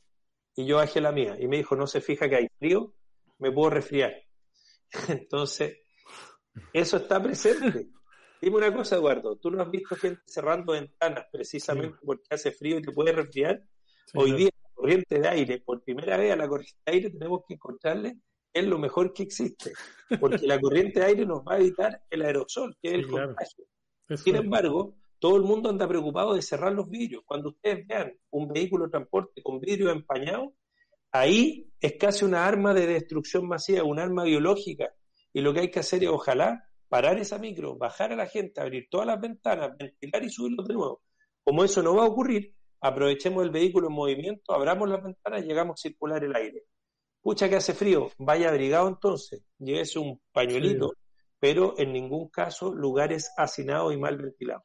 Y 0.55 0.65
yo 0.65 0.77
bajé 0.77 1.01
la 1.01 1.11
mía 1.11 1.35
y 1.39 1.47
me 1.47 1.57
dijo, 1.57 1.75
no 1.75 1.85
se 1.85 1.99
fija 1.99 2.29
que 2.29 2.35
hay 2.37 2.47
frío, 2.57 2.93
me 3.39 3.51
puedo 3.51 3.71
resfriar. 3.71 4.13
Entonces, 5.09 5.79
eso 6.71 6.97
está 6.97 7.21
presente. 7.21 7.89
Dime 8.41 8.57
una 8.57 8.73
cosa, 8.73 8.95
Eduardo, 8.95 9.37
¿tú 9.37 9.51
no 9.51 9.61
has 9.61 9.69
visto 9.69 9.95
gente 9.95 10.21
cerrando 10.25 10.73
ventanas 10.73 11.25
precisamente 11.31 11.97
porque 12.05 12.27
hace 12.29 12.51
frío 12.51 12.77
y 12.77 12.81
te 12.81 12.91
puede 12.91 13.11
resfriar? 13.11 13.61
Hoy 14.13 14.33
día 14.33 14.49
corriente 14.85 15.19
de 15.19 15.27
aire, 15.27 15.61
por 15.61 15.83
primera 15.83 16.15
vez 16.15 16.31
a 16.31 16.35
la 16.35 16.47
corriente 16.47 16.77
de 16.85 16.91
aire 16.91 17.09
tenemos 17.09 17.41
que 17.47 17.55
encontrarle 17.55 18.17
es 18.53 18.65
lo 18.65 18.77
mejor 18.77 19.11
que 19.13 19.23
existe, 19.23 19.73
porque 20.19 20.45
la 20.45 20.61
corriente 20.61 20.99
de 20.99 21.07
aire 21.07 21.25
nos 21.25 21.39
va 21.39 21.55
a 21.55 21.57
evitar 21.57 22.03
el 22.09 22.21
aerosol, 22.21 22.77
que 22.79 22.89
es 22.89 22.93
el 22.93 23.07
contagio. 23.07 23.65
Sin 24.15 24.35
embargo, 24.35 24.95
todo 25.19 25.37
el 25.37 25.41
mundo 25.41 25.69
anda 25.69 25.87
preocupado 25.87 26.35
de 26.35 26.41
cerrar 26.43 26.71
los 26.71 26.87
vidrios. 26.87 27.23
Cuando 27.25 27.49
ustedes 27.49 27.85
vean 27.87 28.13
un 28.29 28.47
vehículo 28.47 28.85
de 28.85 28.91
transporte 28.91 29.41
con 29.41 29.59
vidrio 29.59 29.89
empañado, 29.89 30.53
ahí 31.11 31.67
es 31.81 31.93
casi 31.99 32.23
una 32.23 32.45
arma 32.45 32.73
de 32.73 32.85
destrucción 32.85 33.47
masiva, 33.47 33.83
un 33.83 33.99
arma 33.99 34.23
biológica. 34.23 34.93
Y 35.33 35.41
lo 35.41 35.51
que 35.51 35.61
hay 35.61 35.71
que 35.71 35.79
hacer 35.79 36.03
es, 36.03 36.09
ojalá, 36.09 36.69
parar 36.87 37.17
esa 37.17 37.39
micro, 37.39 37.75
bajar 37.75 38.13
a 38.13 38.15
la 38.15 38.27
gente, 38.27 38.61
abrir 38.61 38.87
todas 38.89 39.07
las 39.07 39.19
ventanas, 39.19 39.75
ventilar 39.77 40.23
y 40.23 40.29
subirlos 40.29 40.67
de 40.67 40.75
nuevo. 40.75 41.01
Como 41.43 41.63
eso 41.65 41.83
no 41.83 41.95
va 41.95 42.03
a 42.03 42.07
ocurrir, 42.07 42.54
aprovechemos 42.85 43.43
el 43.43 43.49
vehículo 43.49 43.87
en 43.87 43.93
movimiento, 43.93 44.53
abramos 44.53 44.87
las 44.87 45.03
ventanas 45.03 45.43
y 45.43 45.47
llegamos 45.47 45.79
a 45.79 45.81
circular 45.81 46.23
el 46.23 46.35
aire. 46.35 46.63
Pucha 47.21 47.49
que 47.49 47.55
hace 47.55 47.73
frío, 47.73 48.11
vaya 48.19 48.49
abrigado 48.49 48.87
entonces, 48.87 49.43
llévese 49.57 49.97
un 49.97 50.21
pañuelito, 50.31 50.93
pero 51.39 51.73
en 51.77 51.91
ningún 51.91 52.29
caso 52.29 52.73
lugares 52.73 53.31
hacinados 53.37 53.91
y 53.93 53.97
mal 53.97 54.17
ventilados. 54.17 54.63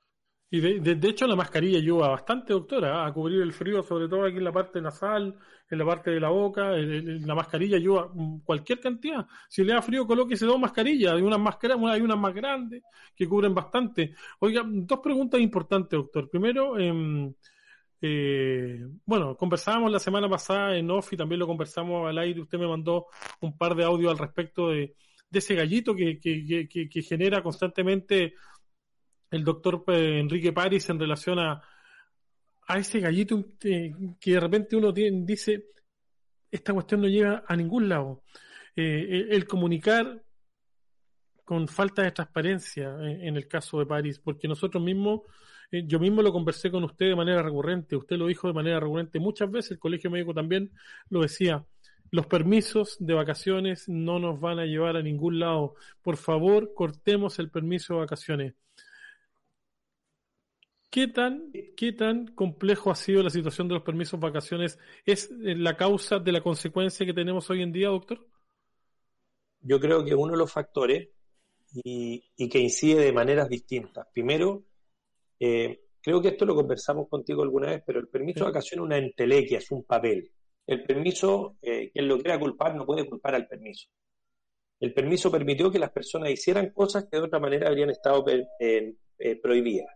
Y 0.53 0.61
de, 0.61 1.09
hecho 1.09 1.29
la 1.29 1.37
mascarilla 1.37 1.79
ayuda 1.79 2.09
bastante, 2.09 2.53
doctora, 2.53 3.07
a 3.07 3.12
cubrir 3.12 3.41
el 3.41 3.53
frío, 3.53 3.85
sobre 3.85 4.09
todo 4.09 4.27
aquí 4.27 4.39
en 4.39 4.45
la 4.45 4.53
parte 4.53 4.83
nasal, 4.83 5.39
en 5.71 5.79
la 5.79 5.87
parte 5.87 6.11
de 6.11 6.19
la 6.19 6.29
boca. 6.29 6.73
la 6.73 7.35
mascarilla 7.37 7.77
ayuda 7.77 8.11
cualquier 8.45 8.81
cantidad. 8.81 9.25
Si 9.49 9.62
le 9.62 9.75
da 9.75 9.81
frío, 9.81 10.05
colóquese 10.09 10.47
dos 10.47 10.59
mascarillas. 10.59 11.15
Hay 11.15 11.23
unas, 11.23 11.39
máscaras, 11.39 11.79
hay 11.85 12.00
unas 12.00 12.19
más 12.19 12.35
grandes 12.35 12.83
que 13.15 13.29
cubren 13.29 13.55
bastante. 13.55 14.12
Oiga, 14.41 14.65
dos 14.67 14.99
preguntas 14.99 15.41
importantes, 15.41 15.97
doctor. 15.97 16.29
Primero, 16.29 16.77
eh, 16.81 17.33
eh, 18.00 18.80
bueno, 19.04 19.37
conversábamos 19.37 19.90
la 19.90 19.99
semana 19.99 20.28
pasada 20.28 20.76
en 20.76 20.90
off 20.90 21.12
y 21.12 21.16
también 21.16 21.38
lo 21.38 21.47
conversamos 21.47 22.09
al 22.09 22.19
aire. 22.19 22.40
Usted 22.40 22.59
me 22.59 22.69
mandó 22.69 23.07
un 23.40 23.57
par 23.57 23.75
de 23.75 23.85
audios 23.85 24.12
al 24.12 24.19
respecto 24.19 24.69
de, 24.69 24.95
ese 25.33 25.54
gallito 25.54 25.95
que, 25.95 26.19
que, 26.19 27.02
genera 27.02 27.42
constantemente 27.42 28.35
el 29.30 29.45
doctor 29.45 29.85
eh, 29.88 30.19
Enrique 30.21 30.52
París 30.52 30.88
en 30.90 30.99
relación 30.99 31.38
a, 31.38 31.62
a 32.66 32.78
ese 32.78 33.00
gallito 33.00 33.45
que 33.59 34.33
de 34.33 34.40
repente 34.40 34.76
uno 34.76 34.92
dice, 34.92 35.66
esta 36.50 36.73
cuestión 36.73 37.00
no 37.02 37.09
llega 37.09 37.45
a 37.47 37.57
ningún 37.57 37.88
lado. 37.88 38.23
Eh, 38.76 39.28
el 39.30 39.47
comunicar 39.47 40.23
con 41.45 41.66
falta 41.66 42.02
de 42.02 42.12
transparencia 42.12 42.97
eh, 43.00 43.26
en 43.26 43.37
el 43.37 43.49
caso 43.49 43.78
de 43.78 43.87
París, 43.87 44.21
porque 44.21 44.47
nosotros 44.47 44.83
mismos, 44.83 45.23
yo 45.71 45.99
mismo 45.99 46.23
lo 46.23 46.33
conversé 46.33 46.71
con 46.71 46.85
usted 46.85 47.07
de 47.07 47.17
manera 47.17 47.43
recurrente, 47.43 47.97
usted 47.97 48.17
lo 48.17 48.27
dijo 48.27 48.49
de 48.49 48.55
manera 48.55 48.81
recurrente 48.81 49.21
muchas 49.21 49.50
veces, 49.50 49.73
el 49.73 49.79
Colegio 49.79 50.11
Médico 50.11 50.35
también 50.35 50.73
lo 51.09 51.23
decía, 51.23 51.65
los 52.11 52.27
permisos 52.27 52.97
de 52.99 53.15
vacaciones 53.15 53.89
no 53.89 54.19
nos 54.19 54.41
van 54.41 54.59
a 54.59 54.67
llevar 54.67 54.97
a 54.97 55.03
ningún 55.03 55.39
lado. 55.39 55.75
Por 56.03 56.17
favor, 56.17 56.75
cortemos 56.75 57.39
el 57.39 57.50
permiso 57.50 57.95
de 57.95 58.00
vacaciones. 58.00 58.55
¿Qué 60.91 61.07
tan, 61.07 61.53
¿Qué 61.77 61.93
tan 61.93 62.27
complejo 62.35 62.91
ha 62.91 62.97
sido 62.97 63.23
la 63.23 63.31
situación 63.31 63.69
de 63.69 63.75
los 63.75 63.85
permisos 63.85 64.19
de 64.19 64.27
vacaciones? 64.27 64.77
¿Es 65.07 65.31
eh, 65.31 65.55
la 65.55 65.77
causa 65.77 66.19
de 66.19 66.33
la 66.33 66.41
consecuencia 66.41 67.07
que 67.07 67.15
tenemos 67.15 67.49
hoy 67.49 67.62
en 67.62 67.71
día, 67.71 67.89
doctor? 67.89 68.27
Yo 69.61 69.79
creo 69.79 70.05
que 70.05 70.17
uno 70.17 70.33
de 70.33 70.39
los 70.39 70.53
factores 70.53 71.11
y, 71.73 72.49
que 72.49 72.59
incide 72.59 73.05
de 73.05 73.12
maneras 73.12 73.49
distintas. 73.49 74.09
Primero, 74.12 74.65
eh, 75.40 75.80
creo 76.00 76.23
que 76.23 76.28
esto 76.28 76.44
lo 76.44 76.54
conversamos 76.54 77.09
contigo 77.09 77.42
alguna 77.42 77.68
vez, 77.70 77.82
pero 77.85 77.99
el 77.99 78.09
permiso 78.09 78.40
de 78.40 78.50
vacaciones 78.50 78.82
es 78.82 78.87
una 78.87 78.99
entelequia, 78.99 79.59
es 79.59 79.70
un 79.70 79.85
papel. 79.85 80.30
El 80.66 80.85
permiso, 80.85 81.56
eh, 81.62 81.90
quien 81.90 82.06
lo 82.06 82.18
quiera 82.18 82.38
culpar, 82.38 82.76
no 82.76 82.87
puede 82.87 83.09
culpar 83.09 83.35
al 83.35 83.49
permiso. 83.49 83.88
El 84.78 84.94
permiso 84.94 85.30
permitió 85.30 85.70
que 85.70 85.78
las 85.78 85.90
personas 85.90 86.30
hicieran 86.30 86.70
cosas 86.70 87.06
que 87.11 87.16
de 87.16 87.25
otra 87.25 87.40
manera 87.40 87.68
habrían 87.68 87.90
estado 87.90 88.25
prohibidas. 89.42 89.88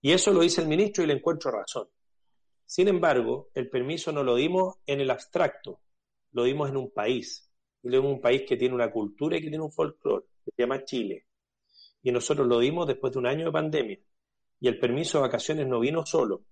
Y 0.00 0.12
eso 0.12 0.32
lo 0.32 0.40
dice 0.40 0.62
el 0.62 0.66
ministro 0.66 1.04
y 1.04 1.06
le 1.06 1.12
encuentro 1.12 1.52
razón. 1.52 1.88
Sin 2.66 2.88
embargo, 2.88 3.50
el 3.54 3.68
permiso 3.68 4.12
no 4.12 4.24
lo 4.24 4.34
dimos 4.34 4.76
en 4.86 5.00
el 5.00 5.10
abstracto, 5.10 5.80
lo 6.32 6.44
dimos 6.44 6.70
en 6.70 6.78
un 6.78 6.90
país. 6.90 7.52
Y 7.82 7.88
lo 7.88 7.98
dimos 7.98 8.08
en 8.08 8.14
un 8.16 8.20
país 8.20 8.42
que 8.48 8.56
tiene 8.56 8.74
una 8.74 8.90
cultura 8.90 9.36
y 9.36 9.42
que 9.42 9.48
tiene 9.48 9.62
un 9.62 9.70
folclore, 9.70 10.24
que 10.44 10.50
se 10.56 10.62
llama 10.62 10.82
Chile. 10.84 11.26
Y 12.02 12.12
nosotros 12.12 12.46
lo 12.46 12.58
dimos 12.58 12.86
después 12.86 13.12
de 13.12 13.18
un 13.18 13.26
año 13.26 13.46
de 13.46 13.52
pandemia. 13.52 13.98
Y 14.60 14.68
el 14.68 14.78
permiso 14.78 15.18
de 15.18 15.22
vacaciones 15.22 15.66
no 15.66 15.80
vino 15.80 16.04
solo, 16.06 16.44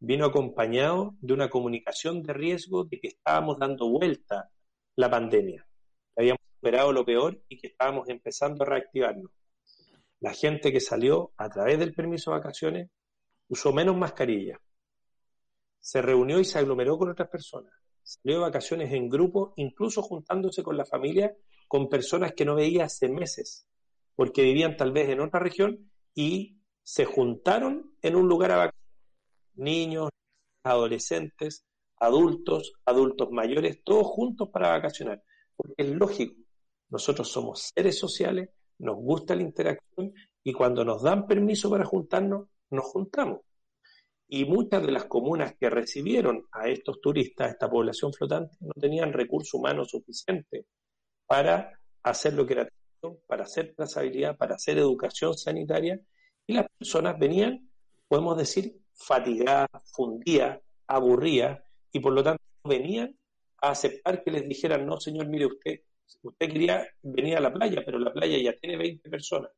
vino 0.00 0.26
acompañado 0.26 1.16
de 1.20 1.32
una 1.34 1.50
comunicación 1.50 2.22
de 2.22 2.32
riesgo 2.32 2.84
de 2.84 3.00
que 3.00 3.08
estábamos 3.08 3.58
dando 3.58 3.88
vuelta 3.88 4.50
la 4.96 5.10
pandemia, 5.10 5.64
habíamos 6.16 6.40
superado 6.54 6.92
lo 6.92 7.04
peor 7.04 7.40
y 7.48 7.56
que 7.56 7.68
estábamos 7.68 8.08
empezando 8.08 8.64
a 8.64 8.66
reactivarnos. 8.66 9.30
La 10.18 10.32
gente 10.32 10.72
que 10.72 10.80
salió 10.80 11.32
a 11.36 11.48
través 11.48 11.78
del 11.78 11.94
permiso 11.94 12.32
de 12.32 12.38
vacaciones 12.38 12.90
usó 13.48 13.72
menos 13.72 13.96
mascarilla, 13.96 14.60
se 15.78 16.02
reunió 16.02 16.40
y 16.40 16.44
se 16.44 16.58
aglomeró 16.58 16.98
con 16.98 17.10
otras 17.10 17.28
personas, 17.28 17.72
salió 18.02 18.38
de 18.38 18.44
vacaciones 18.44 18.92
en 18.92 19.08
grupo, 19.08 19.52
incluso 19.56 20.02
juntándose 20.02 20.64
con 20.64 20.76
la 20.76 20.84
familia, 20.84 21.36
con 21.68 21.88
personas 21.88 22.32
que 22.32 22.44
no 22.44 22.56
veía 22.56 22.86
hace 22.86 23.08
meses, 23.08 23.67
porque 24.18 24.42
vivían 24.42 24.76
tal 24.76 24.90
vez 24.90 25.08
en 25.10 25.20
otra 25.20 25.38
región 25.38 25.92
y 26.12 26.58
se 26.82 27.04
juntaron 27.04 27.94
en 28.02 28.16
un 28.16 28.26
lugar 28.26 28.50
a 28.50 28.56
vacaciones. 28.56 28.88
Niños, 29.54 30.08
adolescentes, 30.64 31.64
adultos, 32.00 32.72
adultos 32.84 33.30
mayores, 33.30 33.80
todos 33.84 34.08
juntos 34.08 34.48
para 34.52 34.70
vacacionar, 34.70 35.22
porque 35.54 35.74
es 35.76 35.90
lógico, 35.90 36.34
nosotros 36.88 37.28
somos 37.28 37.70
seres 37.72 37.96
sociales 37.96 38.48
nos 38.78 38.96
gusta 38.96 39.36
la 39.36 39.42
interacción 39.42 40.12
y 40.42 40.52
cuando 40.52 40.84
nos 40.84 41.02
dan 41.02 41.24
permiso 41.28 41.70
para 41.70 41.84
juntarnos, 41.84 42.48
nos 42.70 42.86
juntamos. 42.86 43.42
Y 44.26 44.46
muchas 44.46 44.84
de 44.84 44.92
las 44.92 45.04
comunas 45.04 45.54
que 45.60 45.70
recibieron 45.70 46.44
a 46.50 46.68
estos 46.68 47.00
turistas, 47.00 47.46
a 47.46 47.50
esta 47.50 47.70
población 47.70 48.12
flotante, 48.12 48.56
no 48.58 48.72
tenían 48.80 49.12
recursos 49.12 49.54
humanos 49.54 49.90
suficientes 49.90 50.66
para 51.24 51.78
hacer 52.02 52.34
lo 52.34 52.44
que 52.44 52.54
era 52.54 52.68
para 53.26 53.44
hacer 53.44 53.74
trazabilidad, 53.74 54.36
para 54.36 54.54
hacer 54.54 54.78
educación 54.78 55.36
sanitaria, 55.36 56.00
y 56.46 56.54
las 56.54 56.66
personas 56.78 57.18
venían, 57.18 57.70
podemos 58.08 58.36
decir, 58.36 58.78
fatigadas, 58.94 59.68
fundidas, 59.92 60.60
aburridas, 60.86 61.60
y 61.92 62.00
por 62.00 62.12
lo 62.12 62.22
tanto 62.22 62.42
venían 62.64 63.16
a 63.60 63.70
aceptar 63.70 64.22
que 64.22 64.30
les 64.30 64.48
dijeran, 64.48 64.86
no, 64.86 65.00
señor, 65.00 65.28
mire 65.28 65.46
usted, 65.46 65.80
Usted 66.22 66.48
quería 66.48 66.86
venir 67.02 67.36
a 67.36 67.40
la 67.40 67.52
playa, 67.52 67.82
pero 67.84 67.98
la 67.98 68.12
playa 68.12 68.38
ya 68.38 68.56
tiene 68.58 68.76
20 68.76 69.08
personas. 69.10 69.50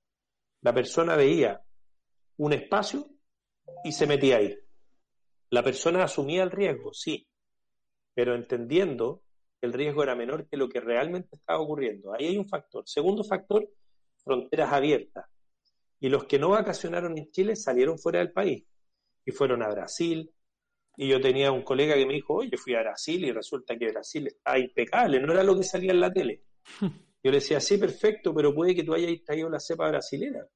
La 0.62 0.74
persona 0.74 1.16
veía 1.16 1.62
un 2.38 2.52
espacio 2.52 3.06
y 3.84 3.92
se 3.92 4.06
metía 4.06 4.38
ahí. 4.38 4.56
La 5.50 5.62
persona 5.62 6.04
asumía 6.04 6.42
el 6.42 6.50
riesgo, 6.50 6.92
sí, 6.92 7.26
pero 8.14 8.34
entendiendo 8.34 9.22
el 9.60 9.72
riesgo 9.72 10.02
era 10.02 10.14
menor 10.14 10.46
que 10.48 10.56
lo 10.56 10.68
que 10.68 10.80
realmente 10.80 11.36
estaba 11.36 11.60
ocurriendo. 11.60 12.14
Ahí 12.14 12.28
hay 12.28 12.38
un 12.38 12.48
factor. 12.48 12.84
Segundo 12.86 13.24
factor, 13.24 13.68
fronteras 14.24 14.72
abiertas. 14.72 15.26
Y 16.00 16.08
los 16.08 16.24
que 16.24 16.38
no 16.38 16.50
vacacionaron 16.50 17.16
en 17.18 17.30
Chile 17.30 17.56
salieron 17.56 17.98
fuera 17.98 18.20
del 18.20 18.32
país 18.32 18.64
y 19.24 19.32
fueron 19.32 19.62
a 19.62 19.68
Brasil. 19.68 20.30
Y 20.96 21.08
yo 21.08 21.20
tenía 21.20 21.52
un 21.52 21.62
colega 21.62 21.94
que 21.94 22.06
me 22.06 22.14
dijo, 22.14 22.34
oye, 22.34 22.56
fui 22.56 22.74
a 22.74 22.80
Brasil 22.80 23.24
y 23.24 23.32
resulta 23.32 23.76
que 23.78 23.90
Brasil 23.90 24.26
está 24.26 24.58
impecable, 24.58 25.20
no 25.20 25.32
era 25.32 25.44
lo 25.44 25.56
que 25.56 25.62
salía 25.62 25.92
en 25.92 26.00
la 26.00 26.12
tele. 26.12 26.42
Yo 27.22 27.30
le 27.30 27.36
decía, 27.36 27.60
sí, 27.60 27.76
perfecto, 27.76 28.34
pero 28.34 28.54
puede 28.54 28.74
que 28.74 28.82
tú 28.82 28.94
hayas 28.94 29.22
traído 29.24 29.50
la 29.50 29.60
cepa 29.60 29.88
brasilera. 29.88 30.46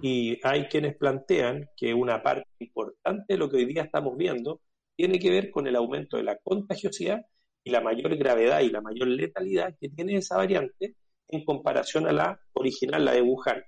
Y 0.00 0.38
hay 0.42 0.66
quienes 0.66 0.96
plantean 0.96 1.68
que 1.76 1.92
una 1.92 2.22
parte 2.22 2.48
importante 2.60 3.34
de 3.34 3.38
lo 3.38 3.50
que 3.50 3.56
hoy 3.56 3.66
día 3.66 3.82
estamos 3.82 4.16
viendo 4.16 4.62
tiene 4.96 5.18
que 5.18 5.30
ver 5.30 5.50
con 5.50 5.66
el 5.66 5.76
aumento 5.76 6.16
de 6.16 6.22
la 6.22 6.38
contagiosidad 6.38 7.26
y 7.64 7.70
la 7.70 7.80
mayor 7.80 8.14
gravedad 8.16 8.60
y 8.60 8.70
la 8.70 8.82
mayor 8.82 9.08
letalidad 9.08 9.74
que 9.80 9.88
tiene 9.88 10.16
esa 10.16 10.36
variante 10.36 10.96
en 11.28 11.44
comparación 11.44 12.06
a 12.06 12.12
la 12.12 12.40
original, 12.52 13.04
la 13.04 13.12
de 13.12 13.22
Wuhan. 13.22 13.64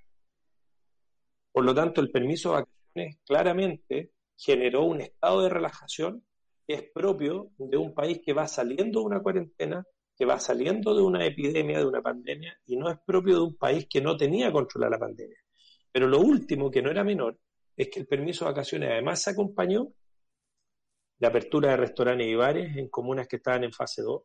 Por 1.51 1.65
lo 1.65 1.75
tanto, 1.75 2.03
el 2.03 2.11
permiso 2.11 2.51
de 2.51 2.55
vacaciones 2.57 3.19
claramente 3.25 4.13
generó 4.37 4.85
un 4.85 5.01
estado 5.01 5.43
de 5.43 5.49
relajación 5.49 6.23
que 6.67 6.75
es 6.75 6.83
propio 6.93 7.53
de 7.59 7.77
un 7.79 7.95
país 7.95 8.21
que 8.23 8.35
va 8.35 8.47
saliendo 8.47 9.01
de 9.01 9.07
una 9.07 9.23
cuarentena, 9.23 9.87
que 10.15 10.27
va 10.27 10.39
saliendo 10.39 10.95
de 10.95 11.03
una 11.03 11.25
epidemia, 11.25 11.79
de 11.79 11.87
una 11.87 12.03
pandemia, 12.03 12.59
y 12.67 12.77
no 12.77 12.91
es 12.91 12.99
propio 13.07 13.37
de 13.37 13.41
un 13.41 13.57
país 13.57 13.87
que 13.89 14.01
no 14.01 14.17
tenía 14.17 14.53
controlada 14.53 14.97
la 14.97 14.99
pandemia. 14.99 15.39
Pero 15.91 16.09
lo 16.09 16.21
último, 16.21 16.71
que 16.71 16.83
no 16.83 16.91
era 16.91 17.05
menor, 17.05 17.39
es 17.77 17.89
que 17.89 18.01
el 18.01 18.07
permiso 18.07 18.45
de 18.45 18.51
vacaciones 18.51 18.91
además 18.91 19.23
se 19.23 19.31
acompañó 19.31 19.89
de 21.19 21.27
apertura 21.27 21.71
de 21.71 21.77
restaurantes 21.79 22.27
y 22.27 22.35
bares 22.35 22.77
en 22.77 22.89
comunas 22.89 23.27
que 23.29 23.37
estaban 23.37 23.65
en 23.65 23.73
fase 23.73 24.03
2, 24.03 24.23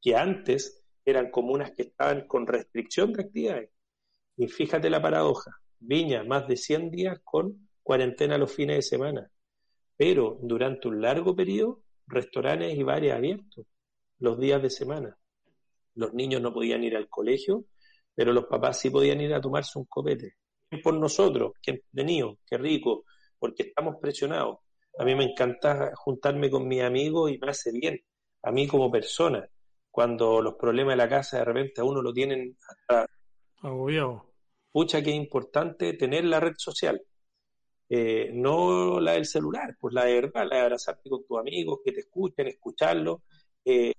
que 0.00 0.16
antes 0.16 0.82
eran 1.04 1.30
comunas 1.30 1.72
que 1.72 1.82
estaban 1.82 2.26
con 2.26 2.46
restricción 2.46 3.12
de 3.12 3.22
actividades. 3.22 3.70
Y 4.36 4.48
fíjate 4.48 4.90
la 4.90 5.02
paradoja, 5.02 5.50
Viña, 5.78 6.24
más 6.24 6.46
de 6.46 6.56
100 6.56 6.90
días 6.90 7.20
con 7.24 7.68
cuarentena 7.82 8.38
los 8.38 8.52
fines 8.52 8.76
de 8.76 8.82
semana, 8.82 9.30
pero 9.96 10.38
durante 10.42 10.88
un 10.88 11.00
largo 11.00 11.34
periodo, 11.34 11.82
restaurantes 12.06 12.76
y 12.76 12.82
bares 12.82 13.12
abiertos 13.12 13.66
los 14.18 14.38
días 14.38 14.62
de 14.62 14.70
semana. 14.70 15.16
Los 15.94 16.12
niños 16.14 16.40
no 16.40 16.52
podían 16.52 16.84
ir 16.84 16.96
al 16.96 17.08
colegio, 17.08 17.64
pero 18.14 18.32
los 18.32 18.44
papás 18.44 18.78
sí 18.78 18.90
podían 18.90 19.20
ir 19.20 19.34
a 19.34 19.40
tomarse 19.40 19.78
un 19.78 19.86
copete. 19.86 20.36
Por 20.82 20.94
nosotros, 20.94 21.52
qué 21.60 21.72
entretenido, 21.72 22.38
qué 22.46 22.58
rico, 22.58 23.04
porque 23.38 23.64
estamos 23.64 23.96
presionados. 24.00 24.58
A 24.98 25.04
mí 25.04 25.14
me 25.14 25.24
encanta 25.24 25.92
juntarme 25.94 26.50
con 26.50 26.66
mis 26.66 26.82
amigos 26.82 27.30
y 27.30 27.38
me 27.38 27.50
hace 27.50 27.72
bien, 27.72 28.00
a 28.42 28.50
mí 28.50 28.66
como 28.66 28.90
persona, 28.90 29.48
cuando 29.90 30.40
los 30.42 30.54
problemas 30.54 30.92
de 30.92 30.96
la 30.96 31.08
casa 31.08 31.38
de 31.38 31.44
repente 31.44 31.80
a 31.80 31.84
uno 31.84 32.02
lo 32.02 32.12
tienen 32.12 32.56
hasta... 32.68 33.06
Agobiado. 33.62 34.32
Pucha 34.72 35.02
que 35.02 35.10
es 35.10 35.16
importante 35.16 35.94
tener 35.94 36.24
la 36.24 36.40
red 36.40 36.54
social, 36.56 37.02
eh, 37.88 38.30
no 38.32 39.00
la 39.00 39.12
del 39.12 39.26
celular, 39.26 39.76
pues 39.80 39.92
la 39.94 40.04
de 40.04 40.14
verdad, 40.14 40.46
la 40.48 40.56
de 40.56 40.62
abrazarte 40.62 41.10
con 41.10 41.26
tus 41.26 41.38
amigos, 41.38 41.80
que 41.84 41.92
te 41.92 42.00
escuchen, 42.00 42.46
escucharlo. 42.46 43.22
Eh, 43.64 43.92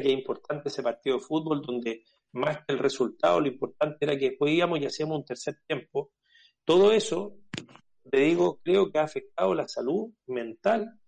que 0.00 0.08
es 0.08 0.14
importante 0.14 0.68
ese 0.68 0.82
partido 0.82 1.16
de 1.16 1.22
fútbol 1.22 1.62
donde 1.62 2.04
más 2.32 2.58
que 2.58 2.72
el 2.72 2.78
resultado, 2.78 3.40
lo 3.40 3.48
importante 3.48 3.98
era 4.00 4.18
que 4.18 4.30
después 4.30 4.52
íbamos 4.52 4.80
y 4.80 4.86
hacíamos 4.86 5.18
un 5.18 5.24
tercer 5.24 5.58
tiempo. 5.66 6.12
Todo 6.64 6.92
eso, 6.92 7.36
te 8.10 8.20
digo, 8.20 8.60
creo 8.62 8.90
que 8.90 8.98
ha 8.98 9.04
afectado 9.04 9.54
la 9.54 9.66
salud 9.66 10.10
mental, 10.26 11.00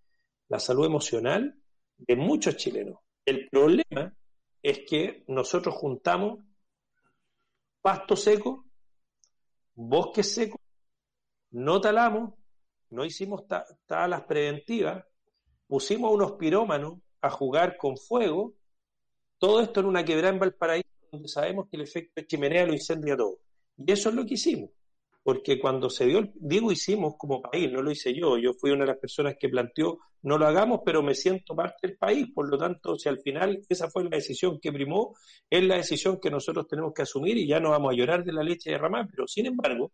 la 0.48 0.58
salud 0.58 0.86
emocional 0.86 1.54
de 1.96 2.16
muchos 2.16 2.56
chilenos. 2.56 2.98
El 3.24 3.48
problema 3.48 4.14
es 4.62 4.80
que 4.88 5.24
nosotros 5.28 5.74
juntamos 5.74 6.40
pasto 7.80 8.16
seco 8.16 8.66
bosques 9.76 10.34
secos, 10.34 10.60
no 11.50 11.80
talamos, 11.80 12.32
no 12.90 13.04
hicimos 13.04 13.44
talas 13.86 14.22
preventivas, 14.22 15.04
pusimos 15.66 16.12
unos 16.12 16.32
pirómanos 16.32 16.94
a 17.20 17.30
jugar 17.30 17.76
con 17.76 17.96
fuego, 17.96 18.54
todo 19.38 19.60
esto 19.60 19.80
en 19.80 19.86
una 19.86 20.04
quebrada 20.04 20.32
en 20.32 20.40
Valparaíso, 20.40 20.88
donde 21.12 21.28
sabemos 21.28 21.68
que 21.68 21.76
el 21.76 21.82
efecto 21.82 22.12
de 22.16 22.26
chimenea 22.26 22.64
lo 22.64 22.72
incendia 22.72 23.16
todo. 23.16 23.40
Y 23.76 23.92
eso 23.92 24.08
es 24.08 24.14
lo 24.14 24.24
que 24.24 24.34
hicimos 24.34 24.70
porque 25.26 25.58
cuando 25.58 25.90
se 25.90 26.06
dio, 26.06 26.30
digo 26.36 26.70
hicimos 26.70 27.16
como 27.18 27.42
país, 27.42 27.68
no 27.72 27.82
lo 27.82 27.90
hice 27.90 28.14
yo, 28.14 28.38
yo 28.38 28.54
fui 28.54 28.70
una 28.70 28.84
de 28.84 28.92
las 28.92 28.98
personas 29.00 29.34
que 29.36 29.48
planteó, 29.48 29.98
no 30.22 30.38
lo 30.38 30.46
hagamos, 30.46 30.82
pero 30.84 31.02
me 31.02 31.16
siento 31.16 31.56
parte 31.56 31.88
del 31.88 31.96
país, 31.96 32.28
por 32.32 32.48
lo 32.48 32.56
tanto, 32.56 32.96
si 32.96 33.08
al 33.08 33.18
final 33.18 33.60
esa 33.68 33.90
fue 33.90 34.04
la 34.04 34.10
decisión 34.10 34.60
que 34.60 34.70
primó, 34.70 35.16
es 35.50 35.64
la 35.64 35.78
decisión 35.78 36.20
que 36.20 36.30
nosotros 36.30 36.68
tenemos 36.68 36.94
que 36.94 37.02
asumir 37.02 37.36
y 37.38 37.48
ya 37.48 37.58
no 37.58 37.70
vamos 37.70 37.92
a 37.92 37.96
llorar 37.96 38.22
de 38.22 38.32
la 38.32 38.44
leche 38.44 38.70
derramada, 38.70 39.08
pero 39.10 39.26
sin 39.26 39.46
embargo, 39.46 39.90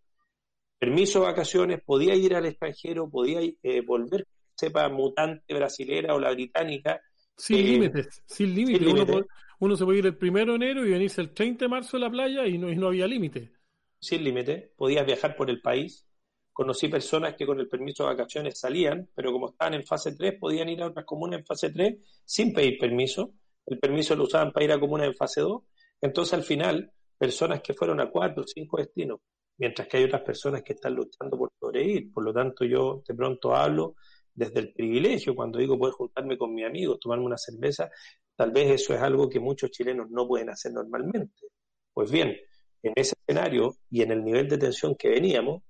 permiso 0.78 1.20
de 1.20 1.26
vacaciones, 1.28 1.80
podía 1.82 2.14
ir 2.14 2.34
al 2.34 2.44
extranjero, 2.44 3.08
podía 3.08 3.40
eh, 3.40 3.80
volver, 3.80 4.26
sepa 4.54 4.86
mutante 4.90 5.54
brasilera 5.54 6.14
o 6.14 6.20
la 6.20 6.30
británica. 6.30 7.00
Sin 7.34 7.56
eh, 7.56 7.62
límites, 7.62 8.22
sin 8.26 8.54
límites. 8.54 9.24
Uno, 9.60 9.76
se 9.76 9.84
puede 9.86 10.00
ir 10.00 10.06
el 10.06 10.18
primero 10.18 10.52
de 10.52 10.56
enero 10.56 10.86
y 10.86 10.90
venirse 10.90 11.22
el 11.22 11.32
30 11.32 11.64
de 11.64 11.68
marzo 11.70 11.96
a 11.96 12.00
la 12.00 12.10
playa 12.10 12.46
y 12.46 12.58
no, 12.58 12.70
y 12.70 12.76
no 12.76 12.88
había 12.88 13.06
límite 13.06 13.61
sin 14.02 14.24
límite, 14.24 14.72
podías 14.76 15.06
viajar 15.06 15.36
por 15.36 15.48
el 15.48 15.60
país. 15.60 16.06
Conocí 16.52 16.88
personas 16.88 17.34
que 17.36 17.46
con 17.46 17.60
el 17.60 17.68
permiso 17.68 18.02
de 18.02 18.10
vacaciones 18.10 18.58
salían, 18.58 19.08
pero 19.14 19.32
como 19.32 19.50
estaban 19.50 19.74
en 19.74 19.86
fase 19.86 20.16
3, 20.16 20.34
podían 20.40 20.68
ir 20.68 20.82
a 20.82 20.88
otras 20.88 21.06
comunas 21.06 21.38
en 21.38 21.46
fase 21.46 21.70
3 21.70 21.98
sin 22.24 22.52
pedir 22.52 22.78
permiso. 22.78 23.32
El 23.64 23.78
permiso 23.78 24.16
lo 24.16 24.24
usaban 24.24 24.52
para 24.52 24.64
ir 24.64 24.72
a 24.72 24.80
comunas 24.80 25.06
en 25.06 25.14
fase 25.14 25.40
2. 25.40 25.62
Entonces, 26.00 26.34
al 26.34 26.42
final, 26.42 26.92
personas 27.16 27.62
que 27.62 27.74
fueron 27.74 28.00
a 28.00 28.10
cuatro 28.10 28.42
o 28.42 28.46
cinco 28.46 28.78
destinos, 28.78 29.20
mientras 29.56 29.86
que 29.86 29.98
hay 29.98 30.04
otras 30.04 30.22
personas 30.22 30.62
que 30.64 30.72
están 30.72 30.94
luchando 30.94 31.38
por 31.38 31.52
sobrevivir. 31.60 32.12
Por 32.12 32.24
lo 32.24 32.34
tanto, 32.34 32.64
yo 32.64 33.04
de 33.06 33.14
pronto 33.14 33.54
hablo 33.54 33.94
desde 34.34 34.60
el 34.60 34.72
privilegio, 34.72 35.36
cuando 35.36 35.60
digo 35.60 35.78
poder 35.78 35.94
juntarme 35.94 36.36
con 36.36 36.52
mi 36.52 36.64
amigo, 36.64 36.98
tomarme 36.98 37.24
una 37.24 37.38
cerveza, 37.38 37.88
tal 38.34 38.50
vez 38.50 38.72
eso 38.72 38.94
es 38.94 39.00
algo 39.00 39.28
que 39.28 39.38
muchos 39.38 39.70
chilenos 39.70 40.10
no 40.10 40.26
pueden 40.26 40.50
hacer 40.50 40.72
normalmente. 40.72 41.46
Pues 41.92 42.10
bien, 42.10 42.36
en 42.82 42.92
ese 42.96 43.14
escenario 43.20 43.76
y 43.90 44.02
en 44.02 44.12
el 44.12 44.24
nivel 44.24 44.48
de 44.48 44.58
tensión 44.58 44.94
que 44.96 45.08
veníamos, 45.08 45.62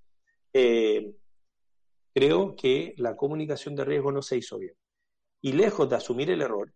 eh, 0.52 1.14
creo 2.14 2.54
que 2.56 2.94
la 2.96 3.16
comunicación 3.16 3.74
de 3.74 3.84
riesgo 3.84 4.12
no 4.12 4.22
se 4.22 4.36
hizo 4.36 4.58
bien. 4.58 4.74
Y 5.40 5.52
lejos 5.52 5.88
de 5.88 5.96
asumir 5.96 6.30
el 6.30 6.42
error 6.42 6.72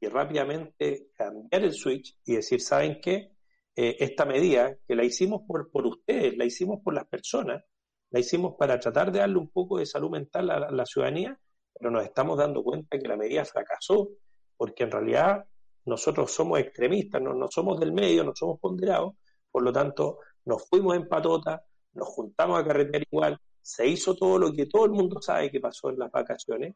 y 0.00 0.08
rápidamente 0.08 1.08
cambiar 1.14 1.64
el 1.64 1.72
switch 1.72 2.18
y 2.24 2.34
decir, 2.36 2.60
¿saben 2.60 3.00
qué? 3.00 3.32
Eh, 3.74 3.96
esta 4.00 4.24
medida 4.24 4.76
que 4.86 4.94
la 4.94 5.04
hicimos 5.04 5.42
por, 5.46 5.70
por 5.70 5.86
ustedes, 5.86 6.36
la 6.36 6.44
hicimos 6.44 6.80
por 6.82 6.94
las 6.94 7.06
personas, 7.06 7.62
la 8.10 8.20
hicimos 8.20 8.54
para 8.58 8.78
tratar 8.78 9.12
de 9.12 9.18
darle 9.18 9.38
un 9.38 9.50
poco 9.50 9.78
de 9.78 9.86
salud 9.86 10.10
mental 10.10 10.50
a 10.50 10.70
la, 10.70 10.86
ciudadanía, 10.86 11.38
pero 11.74 11.90
nos 11.90 12.04
estamos 12.04 12.38
dando 12.38 12.62
cuenta 12.62 12.98
que 12.98 13.08
la 13.08 13.16
medida 13.16 13.44
fracasó, 13.44 14.08
porque 14.56 14.84
en 14.84 14.90
realidad 14.90 15.44
nosotros 15.84 16.32
somos 16.32 16.58
extremistas, 16.58 17.20
no, 17.20 17.34
no 17.34 17.48
somos 17.50 17.78
del 17.78 17.92
medio, 17.92 18.24
no 18.24 18.32
somos 18.34 18.58
ponderados, 18.58 19.14
por 19.56 19.62
lo 19.62 19.72
tanto, 19.72 20.18
nos 20.44 20.68
fuimos 20.68 20.96
en 20.96 21.08
patota, 21.08 21.64
nos 21.94 22.08
juntamos 22.08 22.60
a 22.60 22.66
carretear 22.66 23.04
igual, 23.10 23.40
se 23.62 23.88
hizo 23.88 24.14
todo 24.14 24.38
lo 24.38 24.52
que 24.52 24.66
todo 24.66 24.84
el 24.84 24.90
mundo 24.90 25.18
sabe 25.22 25.50
que 25.50 25.60
pasó 25.60 25.88
en 25.88 25.98
las 25.98 26.12
vacaciones 26.12 26.74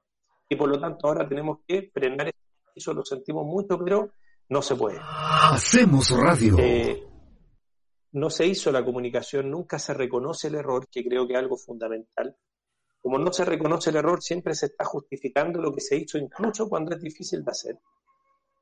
y 0.49 0.57
por 0.57 0.71
lo 0.71 0.81
tanto 0.81 1.07
ahora 1.07 1.29
tenemos 1.29 1.59
que 1.69 1.91
frenar 1.93 2.33
eso, 2.75 2.95
lo 2.95 3.05
sentimos 3.05 3.45
mucho, 3.45 3.79
pero 3.85 4.15
no 4.49 4.63
se 4.63 4.77
puede. 4.77 4.99
Hacemos 4.99 6.09
radio. 6.09 6.57
Eh, 6.59 7.07
no 8.13 8.31
se 8.31 8.47
hizo 8.47 8.73
la 8.73 8.83
comunicación, 8.83 9.51
nunca 9.51 9.79
se 9.79 9.93
reconoce 9.93 10.49
el 10.49 10.55
error, 10.55 10.89
que 10.91 11.05
creo 11.05 11.27
que 11.27 11.35
es 11.35 11.39
algo 11.39 11.59
fundamental. 11.59 12.35
Como 13.03 13.19
no 13.19 13.31
se 13.31 13.45
reconoce 13.45 13.91
el 13.91 13.97
error, 13.97 14.23
siempre 14.23 14.55
se 14.55 14.65
está 14.65 14.87
justificando 14.87 15.61
lo 15.61 15.71
que 15.75 15.83
se 15.83 15.99
hizo, 15.99 16.17
incluso 16.17 16.67
cuando 16.67 16.95
es 16.95 17.03
difícil 17.03 17.45
de 17.45 17.51
hacer. 17.51 17.79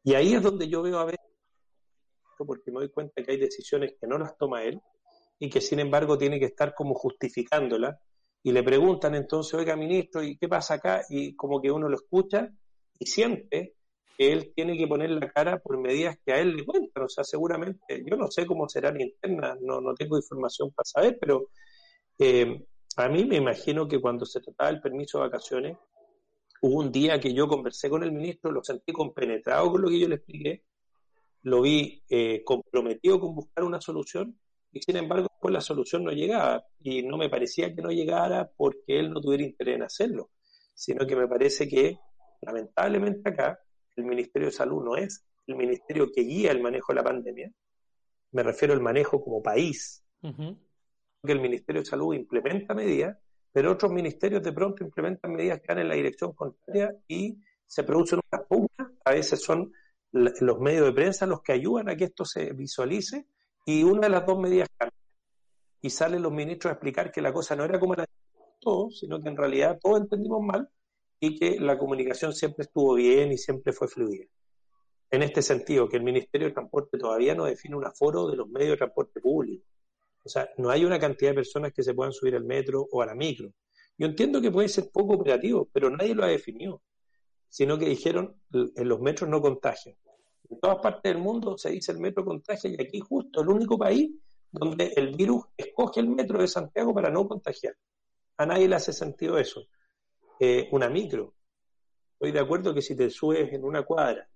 Y 0.03 0.15
ahí 0.15 0.35
es 0.35 0.43
donde 0.43 0.69
yo 0.69 0.83
veo 0.83 0.99
a 0.99 1.05
veces 1.05 1.28
porque 2.47 2.71
me 2.71 2.81
doy 2.81 2.91
cuenta 2.91 3.23
que 3.23 3.33
hay 3.33 3.39
decisiones 3.39 3.95
que 4.01 4.07
no 4.07 4.19
las 4.19 4.37
toma 4.37 4.65
él 4.65 4.81
y 5.39 5.49
que 5.49 5.61
sin 5.61 5.81
embargo 5.81 6.19
tiene 6.19 6.39
que 6.39 6.47
estar 6.47 6.75
como 6.75 6.95
justificándolas 6.95 7.97
y 8.43 8.53
le 8.53 8.63
preguntan 8.63 9.15
entonces, 9.15 9.55
oiga 9.55 9.77
ministro, 9.77 10.23
¿y 10.23 10.37
qué 10.37 10.49
pasa 10.49 10.75
acá? 10.75 11.05
Y 11.09 11.35
como 11.35 11.61
que 11.61 11.71
uno 11.71 11.89
lo 11.89 11.97
escucha 11.97 12.49
y 12.99 13.07
siente 13.07 13.75
que 14.17 14.33
él 14.33 14.53
tiene 14.55 14.77
que 14.77 14.87
poner 14.87 15.11
la 15.11 15.31
cara 15.31 15.59
por 15.59 15.79
medidas 15.79 16.19
que 16.25 16.33
a 16.33 16.41
él 16.41 16.57
le 16.57 16.65
cuentan. 16.65 17.05
O 17.05 17.09
sea, 17.09 17.25
seguramente, 17.25 18.03
yo 18.05 18.17
no 18.17 18.31
sé 18.31 18.47
cómo 18.47 18.69
será 18.69 18.93
la 18.93 19.03
interna, 19.03 19.57
no, 19.61 19.81
no 19.81 19.95
tengo 19.95 20.17
información 20.17 20.73
para 20.73 20.85
saber, 20.85 21.19
pero 21.21 21.51
eh, 22.19 22.65
a 22.97 23.09
mí 23.09 23.25
me 23.25 23.37
imagino 23.37 23.87
que 23.87 24.01
cuando 24.01 24.25
se 24.27 24.41
trataba 24.41 24.71
el 24.71 24.81
permiso 24.81 25.19
de 25.19 25.25
vacaciones, 25.25 25.77
hubo 26.63 26.81
un 26.81 26.91
día 26.91 27.21
que 27.21 27.33
yo 27.33 27.47
conversé 27.47 27.89
con 27.89 28.03
el 28.03 28.13
ministro, 28.13 28.51
lo 28.51 28.63
sentí 28.63 28.93
compenetrado 28.93 29.71
con 29.71 29.83
lo 29.83 29.89
que 29.89 30.01
yo 30.01 30.09
le 30.09 30.17
expliqué, 30.17 30.65
lo 31.43 31.63
vi 31.63 32.03
eh, 32.09 32.43
comprometido 32.45 33.21
con 33.21 33.35
buscar 33.35 33.65
una 33.65 33.81
solución 33.81 34.39
y 34.73 34.81
sin 34.83 34.97
embargo 34.97 35.29
pues 35.41 35.53
la 35.53 35.61
solución 35.61 36.05
no 36.05 36.11
llegaba. 36.11 36.65
Y 36.81 37.03
no 37.03 37.17
me 37.17 37.29
parecía 37.29 37.75
que 37.75 37.83
no 37.83 37.91
llegara 37.91 38.51
porque 38.57 38.99
él 38.99 39.11
no 39.11 39.21
tuviera 39.21 39.45
interés 39.45 39.77
en 39.77 39.83
hacerlo, 39.83 40.31
sino 40.75 41.07
que 41.07 41.17
me 41.17 41.27
parece 41.27 41.69
que 41.69 41.99
lamentablemente 42.43 43.29
acá 43.29 43.59
el 43.97 44.05
Ministerio 44.05 44.49
de 44.49 44.53
Salud 44.53 44.85
no 44.85 44.97
es 44.97 45.25
el 45.47 45.57
ministerio 45.57 46.13
que 46.13 46.23
guía 46.23 46.53
el 46.53 46.61
manejo 46.61 46.93
de 46.93 46.97
la 46.97 47.05
pandemia, 47.05 47.51
me 48.33 48.43
refiero 48.43 48.75
al 48.75 48.81
manejo 48.81 49.23
como 49.23 49.43
país. 49.43 50.05
que 50.21 51.33
el 51.33 51.41
Ministerio 51.41 51.83
de 51.83 51.87
Salud 51.87 52.15
implementa 52.15 52.75
medidas, 52.75 53.17
pero 53.53 53.73
otros 53.73 53.91
ministerios 53.91 54.43
de 54.43 54.53
pronto 54.53 54.85
implementan 54.85 55.33
medidas 55.33 55.61
que 55.61 55.69
van 55.69 55.81
en 55.81 55.89
la 55.89 55.95
dirección 55.95 56.33
contraria 56.33 56.95
y 57.09 57.39
se 57.67 57.83
producen 57.83 58.21
unas 58.31 58.47
pugnas, 58.47 58.93
a 59.05 59.13
veces 59.13 59.43
son 59.43 59.73
los 60.13 60.59
medios 60.59 60.87
de 60.87 60.93
prensa 60.93 61.27
los 61.27 61.43
que 61.43 61.53
ayudan 61.53 61.89
a 61.89 61.97
que 61.97 62.05
esto 62.05 62.25
se 62.25 62.53
visualice 62.53 63.27
y 63.67 63.83
una 63.83 64.03
de 64.03 64.11
las 64.11 64.27
dos 64.27 64.39
medidas 64.39 64.69
cambia. 64.77 64.97
Y 65.81 65.91
salen 65.91 66.23
los 66.23 66.33
ministros 66.33 66.71
a 66.71 66.75
explicar 66.75 67.13
que 67.13 67.23
la 67.23 67.33
cosa 67.33 67.55
no 67.55 67.65
era 67.65 67.79
como 67.79 67.95
la 67.95 68.07
todos, 68.61 68.99
sino 68.99 69.23
que 69.23 69.29
en 69.29 69.37
realidad 69.37 69.79
todos 69.81 70.01
entendimos 70.01 70.43
mal 70.43 70.69
y 71.21 71.39
que 71.39 71.61
la 71.61 71.79
comunicación 71.79 72.33
siempre 72.33 72.65
estuvo 72.65 72.95
bien 72.95 73.33
y 73.33 73.39
siempre 73.39 73.73
fue 73.73 73.89
fluida. 73.89 74.25
En 75.11 75.23
este 75.23 75.43
sentido, 75.43 75.89
que 75.89 75.97
el 75.97 76.03
Ministerio 76.03 76.49
de 76.49 76.55
Transporte 76.55 76.99
todavía 76.99 77.35
no 77.35 77.45
define 77.45 77.77
un 77.77 77.87
aforo 77.87 78.29
de 78.29 78.37
los 78.37 78.49
medios 78.49 78.73
de 78.73 78.77
transporte 78.77 79.21
público. 79.21 79.65
O 80.25 80.29
sea, 80.29 80.49
no 80.59 80.71
hay 80.71 80.85
una 80.85 80.99
cantidad 80.99 81.31
de 81.31 81.37
personas 81.37 81.73
que 81.73 81.83
se 81.83 81.95
puedan 81.95 82.13
subir 82.13 82.35
al 82.35 82.45
metro 82.45 82.87
o 82.91 83.01
a 83.01 83.07
la 83.07 83.15
micro. 83.15 83.51
Yo 83.97 84.07
entiendo 84.07 84.41
que 84.41 84.51
puede 84.51 84.69
ser 84.69 84.91
poco 84.93 85.15
operativo, 85.15 85.69
pero 85.73 85.89
nadie 85.91 86.15
lo 86.15 86.25
ha 86.25 86.29
definido, 86.29 86.83
sino 87.49 87.79
que 87.79 87.87
dijeron 87.87 88.37
en 88.53 88.89
los 88.89 89.01
metros 89.01 89.29
no 89.29 89.41
contagian. 89.41 89.97
En 90.51 90.61
todas 90.61 90.79
partes 90.79 91.13
del 91.13 91.23
mundo 91.23 91.59
se 91.59 91.71
dice 91.71 91.93
el 91.93 91.99
metro 91.99 92.25
contagia 92.25 92.71
y 92.71 92.81
aquí 92.81 93.01
justo 93.01 93.43
el 93.43 93.49
único 93.49 93.79
país 93.79 94.11
donde 94.51 94.93
el 94.97 95.15
virus 95.15 95.45
escoge 95.57 96.01
el 96.01 96.09
metro 96.09 96.41
de 96.41 96.49
Santiago 96.49 96.95
para 96.95 97.11
no 97.11 97.29
contagiar. 97.29 97.75
A 98.39 98.47
nadie 98.47 98.69
le 98.69 98.77
hace 98.77 98.93
sentido 98.93 99.39
eso. 99.39 99.67
Eh, 100.41 100.69
una 100.73 100.89
micro. 100.89 101.35
Estoy 102.15 102.33
de 102.33 102.41
acuerdo 102.41 102.75
que 102.75 102.83
si 102.83 102.97
te 102.97 103.11
subes 103.11 103.53
en 103.53 103.65
una 103.65 103.83
cuadra 103.83 104.29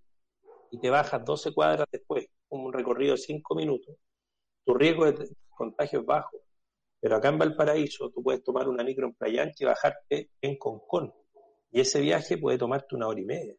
y 0.70 0.78
te 0.78 0.90
bajas 0.90 1.24
12 1.24 1.52
cuadras 1.54 1.86
después, 1.90 2.26
un 2.50 2.72
recorrido 2.72 3.12
de 3.12 3.18
5 3.18 3.54
minutos, 3.54 3.96
tu 4.64 4.74
riesgo 4.74 5.10
de 5.10 5.28
contagio 5.50 6.00
es 6.00 6.06
bajo. 6.06 6.38
Pero 7.00 7.16
acá 7.16 7.28
en 7.28 7.38
Valparaíso 7.38 8.10
tú 8.10 8.22
puedes 8.22 8.44
tomar 8.44 8.68
una 8.68 8.84
micro 8.84 9.06
en 9.06 9.14
Playa 9.14 9.50
y 9.58 9.64
bajarte 9.64 10.30
en 10.40 10.56
Concón. 10.56 11.12
Y 11.72 11.80
ese 11.80 12.00
viaje 12.00 12.38
puede 12.38 12.58
tomarte 12.58 12.94
una 12.94 13.08
hora 13.08 13.20
y 13.20 13.24
media. 13.24 13.54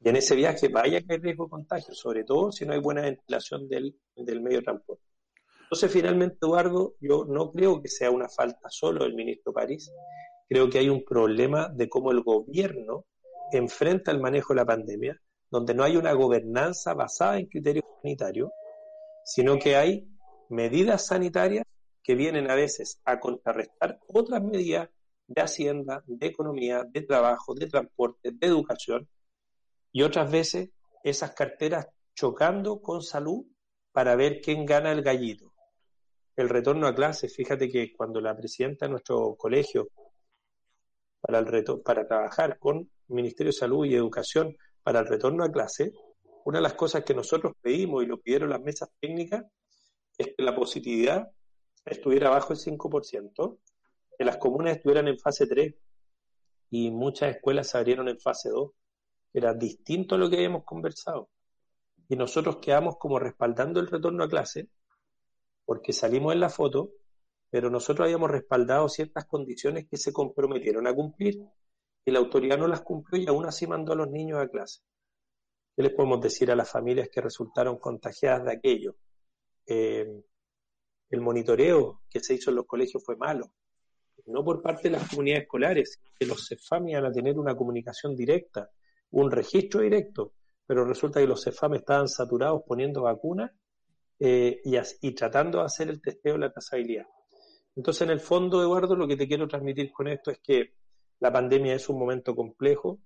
Y 0.00 0.08
en 0.08 0.16
ese 0.16 0.34
viaje 0.34 0.68
vaya 0.68 1.00
que 1.00 1.14
hay 1.14 1.18
riesgo 1.18 1.44
de 1.44 1.50
contagio, 1.50 1.94
sobre 1.94 2.24
todo 2.24 2.50
si 2.50 2.66
no 2.66 2.72
hay 2.72 2.80
buena 2.80 3.02
ventilación 3.02 3.68
del, 3.68 3.96
del 4.16 4.40
medio 4.40 4.58
de 4.58 4.64
transporte. 4.64 5.04
Entonces, 5.62 5.90
finalmente, 5.92 6.38
Eduardo, 6.42 6.94
yo 7.00 7.24
no 7.24 7.50
creo 7.50 7.80
que 7.80 7.88
sea 7.88 8.10
una 8.10 8.28
falta 8.28 8.68
solo 8.70 9.04
del 9.04 9.14
ministro 9.14 9.52
París, 9.52 9.90
creo 10.48 10.68
que 10.68 10.78
hay 10.78 10.88
un 10.88 11.04
problema 11.04 11.68
de 11.68 11.88
cómo 11.88 12.10
el 12.10 12.22
gobierno 12.22 13.06
enfrenta 13.52 14.10
el 14.10 14.20
manejo 14.20 14.52
de 14.52 14.60
la 14.60 14.66
pandemia, 14.66 15.20
donde 15.50 15.74
no 15.74 15.84
hay 15.84 15.96
una 15.96 16.12
gobernanza 16.12 16.94
basada 16.94 17.38
en 17.38 17.46
criterios 17.46 17.84
sanitarios, 18.02 18.50
sino 19.24 19.58
que 19.58 19.76
hay 19.76 20.06
medidas 20.48 21.06
sanitarias 21.06 21.64
que 22.02 22.14
vienen 22.14 22.50
a 22.50 22.54
veces 22.54 23.00
a 23.04 23.18
contrarrestar 23.18 23.98
otras 24.08 24.42
medidas 24.42 24.90
de 25.26 25.42
hacienda, 25.42 26.02
de 26.06 26.26
economía, 26.26 26.84
de 26.88 27.02
trabajo, 27.02 27.54
de 27.54 27.66
transporte, 27.66 28.32
de 28.32 28.46
educación, 28.46 29.08
y 29.92 30.02
otras 30.02 30.30
veces 30.30 30.70
esas 31.02 31.32
carteras 31.32 31.86
chocando 32.14 32.80
con 32.80 33.02
salud 33.02 33.44
para 33.92 34.16
ver 34.16 34.40
quién 34.40 34.66
gana 34.66 34.92
el 34.92 35.02
gallito 35.02 35.54
el 36.36 36.48
retorno 36.48 36.86
a 36.86 36.94
clases. 36.94 37.34
Fíjate 37.34 37.68
que 37.68 37.92
cuando 37.92 38.20
la 38.20 38.36
presidenta 38.36 38.86
de 38.86 38.92
nuestro 38.92 39.36
colegio 39.36 39.88
para, 41.20 41.38
el 41.38 41.46
reto, 41.46 41.82
para 41.82 42.06
trabajar 42.06 42.58
con 42.58 42.90
Ministerio 43.08 43.52
de 43.52 43.58
Salud 43.58 43.86
y 43.86 43.94
Educación 43.94 44.56
para 44.82 45.00
el 45.00 45.06
retorno 45.06 45.44
a 45.44 45.50
clase, 45.50 45.92
una 46.44 46.58
de 46.58 46.62
las 46.62 46.74
cosas 46.74 47.04
que 47.04 47.14
nosotros 47.14 47.54
pedimos 47.60 48.02
y 48.02 48.06
lo 48.06 48.20
pidieron 48.20 48.50
las 48.50 48.60
mesas 48.60 48.90
técnicas 49.00 49.44
es 50.18 50.28
que 50.36 50.42
la 50.42 50.54
positividad 50.54 51.28
estuviera 51.84 52.30
bajo 52.30 52.52
el 52.52 52.58
5%, 52.58 53.58
que 54.18 54.24
las 54.24 54.36
comunas 54.38 54.76
estuvieran 54.76 55.08
en 55.08 55.18
fase 55.18 55.46
3 55.46 55.74
y 56.70 56.90
muchas 56.90 57.36
escuelas 57.36 57.68
se 57.68 57.78
abrieron 57.78 58.08
en 58.08 58.18
fase 58.18 58.50
2. 58.50 58.70
Era 59.32 59.54
distinto 59.54 60.14
a 60.14 60.18
lo 60.18 60.30
que 60.30 60.36
habíamos 60.36 60.64
conversado. 60.64 61.28
Y 62.08 62.16
nosotros 62.16 62.58
quedamos 62.58 62.96
como 62.98 63.18
respaldando 63.18 63.80
el 63.80 63.86
retorno 63.86 64.24
a 64.24 64.28
clase 64.28 64.68
porque 65.64 65.92
salimos 65.92 66.32
en 66.34 66.40
la 66.40 66.50
foto, 66.50 66.90
pero 67.50 67.70
nosotros 67.70 68.06
habíamos 68.06 68.30
respaldado 68.30 68.88
ciertas 68.88 69.24
condiciones 69.26 69.86
que 69.88 69.96
se 69.96 70.12
comprometieron 70.12 70.86
a 70.86 70.94
cumplir 70.94 71.40
y 72.04 72.10
la 72.10 72.18
autoridad 72.18 72.58
no 72.58 72.68
las 72.68 72.82
cumplió 72.82 73.22
y 73.22 73.26
aún 73.26 73.46
así 73.46 73.66
mandó 73.66 73.92
a 73.92 73.96
los 73.96 74.10
niños 74.10 74.40
a 74.40 74.48
clase. 74.48 74.80
¿Qué 75.74 75.82
les 75.82 75.92
podemos 75.92 76.20
decir 76.20 76.50
a 76.50 76.56
las 76.56 76.70
familias 76.70 77.08
que 77.10 77.20
resultaron 77.20 77.78
contagiadas 77.78 78.44
de 78.44 78.52
aquello? 78.52 78.96
Eh, 79.66 80.06
el 81.10 81.20
monitoreo 81.20 82.02
que 82.10 82.20
se 82.20 82.34
hizo 82.34 82.50
en 82.50 82.56
los 82.56 82.66
colegios 82.66 83.02
fue 83.04 83.16
malo, 83.16 83.52
no 84.26 84.44
por 84.44 84.62
parte 84.62 84.84
de 84.84 84.96
las 84.96 85.08
comunidades 85.08 85.44
escolares, 85.44 86.00
que 86.18 86.26
los 86.26 86.46
CEFAM 86.48 86.88
iban 86.88 87.06
a 87.06 87.12
tener 87.12 87.38
una 87.38 87.56
comunicación 87.56 88.16
directa, 88.16 88.70
un 89.10 89.30
registro 89.30 89.80
directo, 89.80 90.32
pero 90.66 90.84
resulta 90.84 91.20
que 91.20 91.26
los 91.26 91.42
CEFAM 91.42 91.74
estaban 91.74 92.08
saturados 92.08 92.62
poniendo 92.66 93.02
vacunas 93.02 93.50
eh, 94.18 94.60
y, 94.64 95.12
tratando 95.12 95.58
de 95.58 95.64
hacer 95.64 95.88
el 95.88 96.00
testeo 96.00 96.34
de 96.34 96.38
la 96.40 96.52
trazabilidad. 96.52 97.06
Entonces, 97.76 98.02
en 98.02 98.10
el 98.10 98.20
fondo, 98.20 98.62
Eduardo, 98.62 98.94
lo 98.94 99.08
que 99.08 99.16
te 99.16 99.26
quiero 99.26 99.48
transmitir 99.48 99.92
con 99.92 100.08
esto 100.08 100.30
es 100.30 100.38
que 100.38 100.74
la 101.20 101.32
pandemia 101.32 101.74
es 101.74 101.88
un 101.88 101.98
momento 101.98 102.34
complejo, 102.34 103.00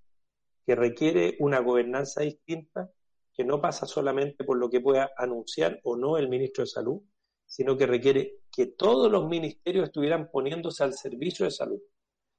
que 0.66 0.74
requiere 0.74 1.36
una 1.40 1.60
gobernanza 1.60 2.22
distinta, 2.22 2.90
que 3.34 3.44
no 3.44 3.60
pasa 3.60 3.86
solamente 3.86 4.44
por 4.44 4.58
lo 4.58 4.68
que 4.68 4.80
pueda 4.80 5.10
anunciar 5.16 5.80
o 5.84 5.96
no 5.96 6.18
el 6.18 6.28
ministro 6.28 6.62
de 6.62 6.68
Salud, 6.68 7.00
sino 7.46 7.76
que 7.76 7.86
requiere 7.86 8.40
que 8.58 8.66
todos 8.66 9.08
los 9.08 9.28
ministerios 9.28 9.84
estuvieran 9.84 10.28
poniéndose 10.32 10.82
al 10.82 10.92
servicio 10.92 11.44
de 11.44 11.52
salud. 11.52 11.78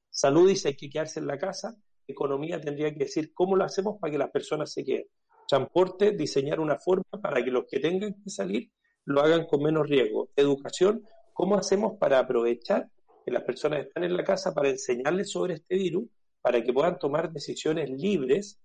Salud 0.10 0.50
dice 0.50 0.68
hay 0.68 0.76
que 0.76 0.90
quedarse 0.90 1.22
en 1.22 1.28
la 1.28 1.38
casa, 1.38 1.78
economía 2.06 2.60
tendría 2.60 2.92
que 2.92 3.06
decir 3.06 3.34
cómo 3.34 3.56
lo 3.56 3.64
hacemos 3.64 3.98
para 4.02 4.12
que 4.12 4.18
las 4.18 4.30
personas 4.30 4.74
se 4.74 4.84
queden 4.84 5.06
transporte, 5.48 6.12
diseñar 6.12 6.60
una 6.60 6.78
forma 6.78 7.06
para 7.22 7.42
que 7.42 7.52
los 7.52 7.64
que 7.70 7.80
tengan 7.80 8.22
que 8.22 8.30
salir 8.30 8.70
lo 9.06 9.22
hagan 9.22 9.46
con 9.46 9.64
menos 9.64 9.88
riesgo. 9.88 10.30
Educación, 10.36 11.08
¿cómo 11.32 11.56
hacemos 11.56 11.98
para 11.98 12.20
aprovechar 12.20 12.90
que 13.24 13.32
las 13.32 13.44
personas 13.44 13.86
están 13.86 14.04
en 14.04 14.18
la 14.18 14.26
casa 14.26 14.54
para 14.54 14.68
enseñarles 14.68 15.32
sobre 15.32 15.54
este 15.54 15.78
virus, 15.78 16.10
para 16.42 16.62
que 16.62 16.74
puedan 16.74 17.00
tomar 17.00 17.32
decisiones 17.32 17.90
libres 17.90 18.60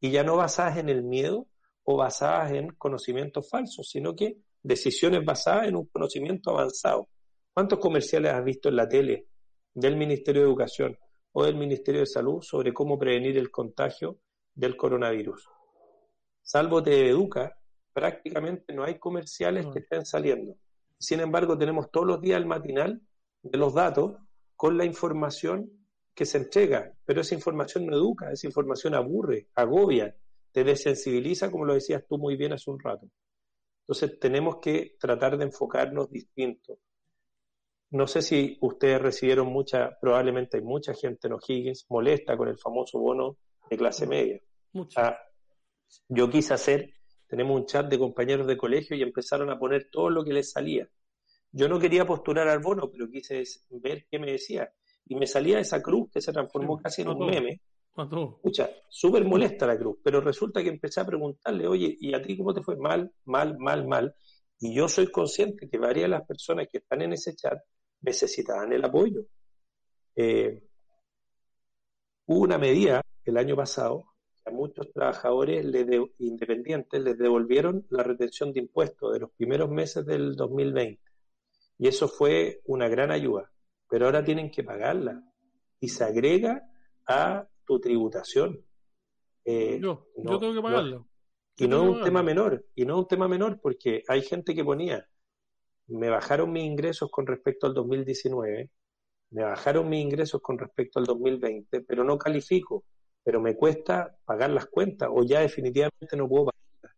y 0.00 0.10
ya 0.10 0.24
no 0.24 0.34
basadas 0.34 0.78
en 0.78 0.88
el 0.88 1.04
miedo 1.04 1.46
o 1.84 1.96
basadas 1.96 2.50
en 2.50 2.70
conocimientos 2.70 3.48
falsos, 3.48 3.88
sino 3.88 4.16
que 4.16 4.38
decisiones 4.62 5.24
basadas 5.24 5.68
en 5.68 5.76
un 5.76 5.86
conocimiento 5.86 6.50
avanzado. 6.50 7.08
¿Cuántos 7.52 7.78
comerciales 7.78 8.32
has 8.32 8.44
visto 8.44 8.68
en 8.68 8.76
la 8.76 8.88
tele 8.88 9.26
del 9.74 9.96
Ministerio 9.96 10.42
de 10.42 10.48
Educación 10.48 10.98
o 11.32 11.44
del 11.44 11.56
Ministerio 11.56 12.00
de 12.00 12.06
Salud 12.06 12.42
sobre 12.42 12.72
cómo 12.72 12.98
prevenir 12.98 13.38
el 13.38 13.50
contagio 13.50 14.18
del 14.54 14.76
coronavirus? 14.76 15.48
salvo 16.42 16.82
te 16.82 17.08
educa, 17.08 17.56
prácticamente 17.92 18.72
no 18.74 18.82
hay 18.82 18.98
comerciales 18.98 19.66
que 19.72 19.80
estén 19.80 20.04
saliendo. 20.04 20.56
Sin 20.98 21.20
embargo, 21.20 21.56
tenemos 21.56 21.92
todos 21.92 22.06
los 22.06 22.20
días 22.20 22.38
el 22.38 22.46
matinal 22.46 23.00
de 23.42 23.58
los 23.58 23.72
datos 23.72 24.16
con 24.56 24.76
la 24.76 24.84
información 24.84 25.70
que 26.12 26.26
se 26.26 26.38
entrega, 26.38 26.92
pero 27.04 27.20
esa 27.20 27.36
información 27.36 27.86
no 27.86 27.96
educa, 27.96 28.32
esa 28.32 28.48
información 28.48 28.94
aburre, 28.94 29.46
agobia, 29.54 30.14
te 30.50 30.64
desensibiliza, 30.64 31.52
como 31.52 31.64
lo 31.64 31.74
decías 31.74 32.04
tú 32.08 32.18
muy 32.18 32.36
bien 32.36 32.52
hace 32.52 32.68
un 32.68 32.80
rato. 32.80 33.06
Entonces 33.90 34.20
tenemos 34.20 34.58
que 34.58 34.94
tratar 35.00 35.36
de 35.36 35.46
enfocarnos 35.46 36.08
distinto. 36.12 36.78
No 37.90 38.06
sé 38.06 38.22
si 38.22 38.56
ustedes 38.60 39.02
recibieron 39.02 39.48
mucha, 39.48 39.98
probablemente 40.00 40.58
hay 40.58 40.62
mucha 40.62 40.94
gente 40.94 41.26
en 41.26 41.32
O'Higgins 41.32 41.86
molesta 41.88 42.36
con 42.36 42.46
el 42.46 42.56
famoso 42.56 43.00
bono 43.00 43.38
de 43.68 43.76
clase 43.76 44.06
media. 44.06 44.40
Mucha. 44.74 45.18
Yo 46.06 46.30
quise 46.30 46.54
hacer, 46.54 46.94
tenemos 47.26 47.58
un 47.58 47.66
chat 47.66 47.90
de 47.90 47.98
compañeros 47.98 48.46
de 48.46 48.56
colegio 48.56 48.96
y 48.96 49.02
empezaron 49.02 49.50
a 49.50 49.58
poner 49.58 49.88
todo 49.90 50.08
lo 50.08 50.22
que 50.22 50.34
les 50.34 50.52
salía. 50.52 50.88
Yo 51.50 51.68
no 51.68 51.80
quería 51.80 52.06
postular 52.06 52.46
al 52.46 52.60
bono, 52.60 52.88
pero 52.92 53.10
quise 53.10 53.42
ver 53.70 54.06
qué 54.08 54.20
me 54.20 54.30
decía. 54.30 54.72
Y 55.06 55.16
me 55.16 55.26
salía 55.26 55.58
esa 55.58 55.82
cruz 55.82 56.08
que 56.12 56.20
se 56.20 56.32
transformó 56.32 56.78
casi 56.78 57.02
en 57.02 57.08
un 57.08 57.26
meme. 57.26 57.60
Escucha, 58.36 58.70
súper 58.88 59.24
molesta 59.24 59.66
la 59.66 59.76
cruz, 59.76 59.98
pero 60.02 60.20
resulta 60.20 60.62
que 60.62 60.68
empecé 60.68 61.00
a 61.00 61.06
preguntarle, 61.06 61.66
oye, 61.66 61.96
¿y 62.00 62.14
a 62.14 62.22
ti 62.22 62.36
cómo 62.36 62.54
te 62.54 62.62
fue? 62.62 62.76
Mal, 62.76 63.12
mal, 63.24 63.58
mal, 63.58 63.86
mal. 63.86 64.14
Y 64.58 64.74
yo 64.74 64.88
soy 64.88 65.10
consciente 65.10 65.68
que 65.68 65.78
varias 65.78 66.04
de 66.04 66.08
las 66.08 66.26
personas 66.26 66.68
que 66.70 66.78
están 66.78 67.02
en 67.02 67.12
ese 67.12 67.34
chat 67.34 67.58
necesitaban 68.02 68.72
el 68.72 68.84
apoyo. 68.84 69.22
Eh, 70.14 70.62
hubo 72.26 72.40
una 72.40 72.58
medida 72.58 73.02
el 73.24 73.36
año 73.36 73.56
pasado 73.56 74.04
a 74.44 74.50
muchos 74.50 74.92
trabajadores 74.92 75.64
independientes 76.18 77.00
les 77.00 77.18
devolvieron 77.18 77.86
la 77.90 78.02
retención 78.02 78.52
de 78.52 78.60
impuestos 78.60 79.12
de 79.12 79.20
los 79.20 79.30
primeros 79.32 79.70
meses 79.70 80.04
del 80.06 80.34
2020. 80.34 81.00
Y 81.78 81.88
eso 81.88 82.08
fue 82.08 82.60
una 82.66 82.88
gran 82.88 83.10
ayuda. 83.10 83.50
Pero 83.88 84.06
ahora 84.06 84.24
tienen 84.24 84.50
que 84.50 84.62
pagarla. 84.62 85.22
Y 85.80 85.88
se 85.88 86.04
agrega 86.04 86.62
a 87.06 87.46
tu 87.70 87.80
tributación. 87.80 88.64
Eh, 89.44 89.78
yo, 89.80 90.08
tengo 90.16 90.54
que 90.54 90.62
pagarlo. 90.62 91.06
y 91.56 91.68
no 91.68 91.82
es 91.82 91.96
un 91.96 92.02
tema 92.02 92.22
menor. 92.22 92.66
Y 92.74 92.84
no 92.84 92.94
es 92.94 93.00
un 93.00 93.08
tema 93.08 93.28
menor 93.28 93.60
porque 93.60 94.02
hay 94.08 94.22
gente 94.22 94.54
que 94.54 94.64
ponía 94.64 95.06
me 95.90 96.08
bajaron 96.08 96.52
mis 96.52 96.64
ingresos 96.64 97.10
con 97.10 97.26
respecto 97.26 97.66
al 97.66 97.74
2019, 97.74 98.70
me 99.30 99.42
bajaron 99.42 99.88
mis 99.88 100.02
ingresos 100.02 100.40
con 100.40 100.58
respecto 100.58 100.98
al 100.98 101.04
2020, 101.04 101.82
pero 101.82 102.04
no 102.04 102.16
califico, 102.18 102.84
pero 103.22 103.40
me 103.40 103.56
cuesta 103.56 104.16
pagar 104.24 104.50
las 104.50 104.66
cuentas 104.66 105.08
o 105.12 105.22
ya 105.24 105.40
definitivamente 105.40 106.16
no 106.16 106.28
puedo 106.28 106.46
pagar. 106.46 106.96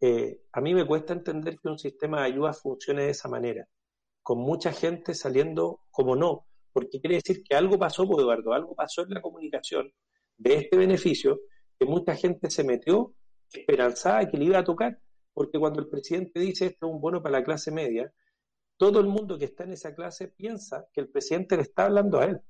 Eh, 0.00 0.40
a 0.52 0.60
mí 0.60 0.74
me 0.74 0.86
cuesta 0.86 1.12
entender 1.12 1.58
que 1.58 1.68
un 1.68 1.78
sistema 1.78 2.20
de 2.20 2.26
ayuda 2.32 2.52
funcione 2.52 3.04
de 3.04 3.10
esa 3.10 3.28
manera, 3.28 3.68
con 4.22 4.38
mucha 4.38 4.72
gente 4.72 5.14
saliendo 5.14 5.80
como 5.90 6.16
no, 6.16 6.46
porque 6.72 7.00
quiere 7.00 7.16
decir 7.16 7.42
que 7.42 7.54
algo 7.54 7.78
pasó, 7.78 8.06
pues, 8.06 8.18
Eduardo, 8.20 8.52
algo 8.52 8.74
pasó 8.74 9.02
en 9.02 9.10
la 9.10 9.20
comunicación 9.20 9.92
de 10.36 10.54
este 10.54 10.76
beneficio, 10.76 11.40
que 11.78 11.86
mucha 11.86 12.14
gente 12.16 12.50
se 12.50 12.64
metió 12.64 13.14
esperanzada 13.52 14.28
que 14.28 14.38
le 14.38 14.46
iba 14.46 14.58
a 14.58 14.64
tocar, 14.64 14.98
porque 15.32 15.58
cuando 15.58 15.80
el 15.80 15.88
presidente 15.88 16.40
dice 16.40 16.66
esto 16.66 16.86
es 16.86 16.92
un 16.92 17.00
bono 17.00 17.22
para 17.22 17.38
la 17.38 17.44
clase 17.44 17.70
media, 17.70 18.12
todo 18.76 19.00
el 19.00 19.06
mundo 19.06 19.38
que 19.38 19.44
está 19.44 19.64
en 19.64 19.72
esa 19.72 19.94
clase 19.94 20.28
piensa 20.28 20.88
que 20.92 21.02
el 21.02 21.08
presidente 21.08 21.56
le 21.56 21.62
está 21.62 21.84
hablando 21.84 22.18
a 22.18 22.24
él. 22.24 22.40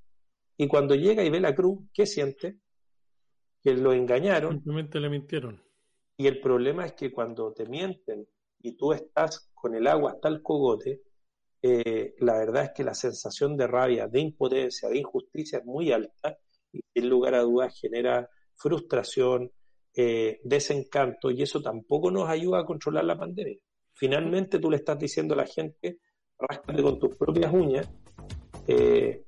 Y 0.56 0.68
cuando 0.68 0.94
llega 0.94 1.24
y 1.24 1.30
ve 1.30 1.40
la 1.40 1.54
cruz, 1.54 1.80
¿qué 1.92 2.06
siente? 2.06 2.58
Que 3.62 3.74
lo 3.74 3.92
engañaron. 3.92 4.54
Simplemente 4.54 5.00
le 5.00 5.10
mintieron. 5.10 5.62
Y 6.16 6.26
el 6.26 6.40
problema 6.40 6.86
es 6.86 6.92
que 6.92 7.12
cuando 7.12 7.52
te 7.52 7.66
mienten 7.66 8.26
y 8.60 8.76
tú 8.76 8.92
estás 8.92 9.50
con 9.54 9.74
el 9.74 9.86
agua 9.86 10.12
hasta 10.12 10.28
el 10.28 10.42
cogote, 10.42 11.02
eh, 11.62 12.14
la 12.18 12.34
verdad 12.38 12.64
es 12.64 12.70
que 12.74 12.82
la 12.84 12.94
sensación 12.94 13.56
de 13.56 13.68
rabia, 13.68 14.08
de 14.08 14.20
impotencia, 14.20 14.88
de 14.88 14.98
injusticia 14.98 15.58
es 15.58 15.64
muy 15.64 15.92
alta 15.92 16.36
y 16.72 16.80
sin 16.92 17.08
lugar 17.08 17.34
a 17.36 17.42
dudas 17.42 17.78
genera 17.78 18.28
frustración, 18.56 19.52
eh, 19.94 20.40
desencanto 20.42 21.30
y 21.30 21.42
eso 21.42 21.60
tampoco 21.60 22.10
nos 22.10 22.28
ayuda 22.28 22.60
a 22.60 22.64
controlar 22.64 23.04
la 23.04 23.18
pandemia. 23.18 23.58
Finalmente 23.94 24.58
tú 24.58 24.70
le 24.70 24.78
estás 24.78 24.98
diciendo 24.98 25.34
a 25.34 25.36
la 25.36 25.46
gente, 25.46 25.98
ráscate 26.38 26.82
con 26.82 26.98
tus 26.98 27.16
propias 27.16 27.52
uñas 27.52 27.88
eh, 28.66 29.22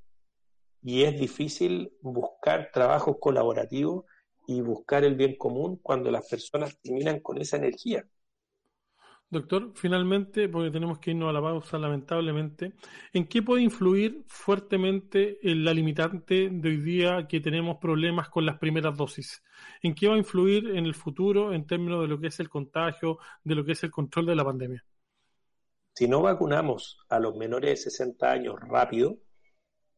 y 0.82 1.02
es 1.04 1.20
difícil 1.20 1.92
buscar 2.00 2.70
trabajos 2.72 3.16
colaborativos 3.20 4.06
y 4.46 4.60
buscar 4.60 5.04
el 5.04 5.14
bien 5.14 5.36
común 5.36 5.78
cuando 5.82 6.10
las 6.10 6.28
personas 6.28 6.78
terminan 6.80 7.20
con 7.20 7.40
esa 7.40 7.58
energía. 7.58 8.04
Doctor, 9.34 9.72
finalmente, 9.74 10.48
porque 10.48 10.70
tenemos 10.70 11.00
que 11.00 11.10
irnos 11.10 11.28
a 11.28 11.32
la 11.32 11.42
pausa 11.42 11.76
lamentablemente, 11.76 12.74
¿en 13.12 13.26
qué 13.26 13.42
puede 13.42 13.62
influir 13.62 14.22
fuertemente 14.28 15.40
la 15.42 15.74
limitante 15.74 16.50
de 16.52 16.68
hoy 16.68 16.76
día 16.76 17.26
que 17.26 17.40
tenemos 17.40 17.78
problemas 17.78 18.28
con 18.28 18.46
las 18.46 18.58
primeras 18.60 18.96
dosis? 18.96 19.42
¿En 19.82 19.92
qué 19.92 20.06
va 20.06 20.14
a 20.14 20.18
influir 20.18 20.76
en 20.76 20.86
el 20.86 20.94
futuro 20.94 21.52
en 21.52 21.66
términos 21.66 22.02
de 22.02 22.06
lo 22.06 22.20
que 22.20 22.28
es 22.28 22.38
el 22.38 22.48
contagio, 22.48 23.18
de 23.42 23.56
lo 23.56 23.64
que 23.64 23.72
es 23.72 23.82
el 23.82 23.90
control 23.90 24.26
de 24.26 24.36
la 24.36 24.44
pandemia? 24.44 24.84
Si 25.94 26.06
no 26.06 26.22
vacunamos 26.22 27.04
a 27.08 27.18
los 27.18 27.34
menores 27.34 27.70
de 27.70 27.76
60 27.90 28.30
años 28.30 28.54
rápido 28.60 29.18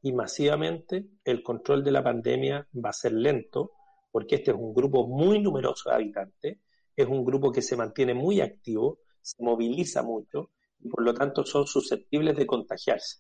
y 0.01 0.14
masivamente, 0.14 1.11
el 1.25 1.42
control 1.42 1.85
de 1.85 1.90
la 1.90 2.03
pandemia 2.03 2.66
va 2.75 2.88
a 2.88 2.94
ser 2.94 3.12
lento, 3.12 3.72
porque 4.11 4.37
este 4.37 4.53
es 4.53 4.57
un 4.57 4.72
grupo 4.72 5.07
muy 5.07 5.40
numeroso 5.40 5.90
de 5.90 5.96
habitantes, 5.96 6.59
es 6.96 7.07
un 7.07 7.22
grupo 7.22 7.53
que 7.53 7.61
se 7.61 7.77
mantiene 7.77 8.14
muy 8.14 8.40
activo, 8.40 9.01
se 9.27 9.43
moviliza 9.43 10.05
mucho 10.05 10.53
y 10.79 10.89
por 10.89 11.03
lo 11.03 11.12
tanto 11.12 11.45
son 11.45 11.67
susceptibles 11.67 12.37
de 12.37 12.47
contagiarse. 12.47 13.19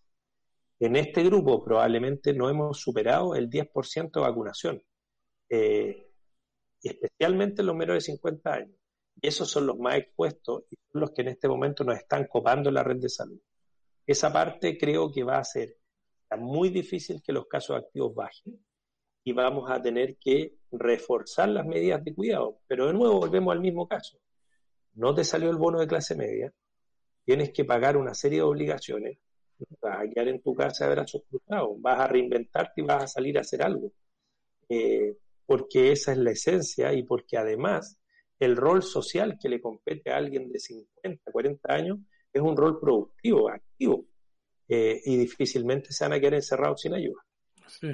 En 0.78 0.94
este 0.94 1.24
grupo 1.24 1.64
probablemente 1.64 2.32
no 2.32 2.48
hemos 2.48 2.78
superado 2.78 3.34
el 3.34 3.50
10% 3.50 4.12
de 4.12 4.20
vacunación, 4.20 4.82
eh, 5.48 6.06
especialmente 6.80 7.62
en 7.62 7.66
los 7.66 7.74
menores 7.74 8.04
de 8.04 8.12
50 8.12 8.52
años. 8.52 8.76
Y 9.20 9.26
esos 9.26 9.50
son 9.50 9.66
los 9.66 9.78
más 9.78 9.96
expuestos 9.96 10.64
y 10.70 10.76
son 10.92 11.00
los 11.00 11.10
que 11.10 11.22
en 11.22 11.28
este 11.28 11.48
momento 11.48 11.82
nos 11.82 11.96
están 11.96 12.28
copando 12.28 12.70
la 12.70 12.84
red 12.84 12.98
de 12.98 13.08
salud. 13.08 13.40
Esa 14.06 14.32
parte 14.32 14.78
creo 14.78 15.10
que 15.10 15.24
va 15.24 15.38
a 15.38 15.44
ser 15.44 15.76
muy 16.38 16.68
difícil 16.68 17.20
que 17.20 17.32
los 17.32 17.46
casos 17.48 17.78
activos 17.78 18.14
bajen 18.14 18.64
y 19.24 19.32
vamos 19.32 19.68
a 19.70 19.82
tener 19.82 20.18
que 20.18 20.54
reforzar 20.70 21.48
las 21.48 21.66
medidas 21.66 22.04
de 22.04 22.14
cuidado. 22.14 22.60
Pero 22.68 22.86
de 22.86 22.92
nuevo 22.92 23.18
volvemos 23.18 23.52
al 23.52 23.60
mismo 23.60 23.88
caso 23.88 24.20
no 24.96 25.14
te 25.14 25.24
salió 25.24 25.50
el 25.50 25.56
bono 25.56 25.78
de 25.80 25.86
clase 25.86 26.14
media, 26.16 26.52
tienes 27.24 27.52
que 27.52 27.64
pagar 27.64 27.96
una 27.96 28.14
serie 28.14 28.38
de 28.38 28.44
obligaciones, 28.44 29.18
vas 29.80 29.98
a 30.00 30.08
quedar 30.08 30.28
en 30.28 30.42
tu 30.42 30.54
casa 30.54 30.86
de 30.86 30.94
brazos 30.94 31.22
cruzados, 31.28 31.80
vas 31.80 32.00
a 32.00 32.06
reinventarte 32.08 32.80
y 32.80 32.84
vas 32.84 33.04
a 33.04 33.06
salir 33.06 33.38
a 33.38 33.42
hacer 33.42 33.62
algo. 33.62 33.92
Eh, 34.68 35.16
porque 35.46 35.92
esa 35.92 36.12
es 36.12 36.18
la 36.18 36.32
esencia 36.32 36.92
y 36.92 37.04
porque 37.04 37.36
además 37.36 37.98
el 38.38 38.56
rol 38.56 38.82
social 38.82 39.38
que 39.40 39.48
le 39.48 39.60
compete 39.60 40.10
a 40.10 40.16
alguien 40.16 40.50
de 40.50 40.58
50, 40.58 41.30
40 41.30 41.72
años 41.72 41.98
es 42.32 42.42
un 42.42 42.56
rol 42.56 42.78
productivo, 42.80 43.48
activo, 43.48 44.06
eh, 44.68 45.00
y 45.04 45.16
difícilmente 45.16 45.92
se 45.92 46.04
van 46.04 46.14
a 46.14 46.20
quedar 46.20 46.34
encerrados 46.34 46.80
sin 46.80 46.94
ayuda. 46.94 47.25
Sí. 47.66 47.88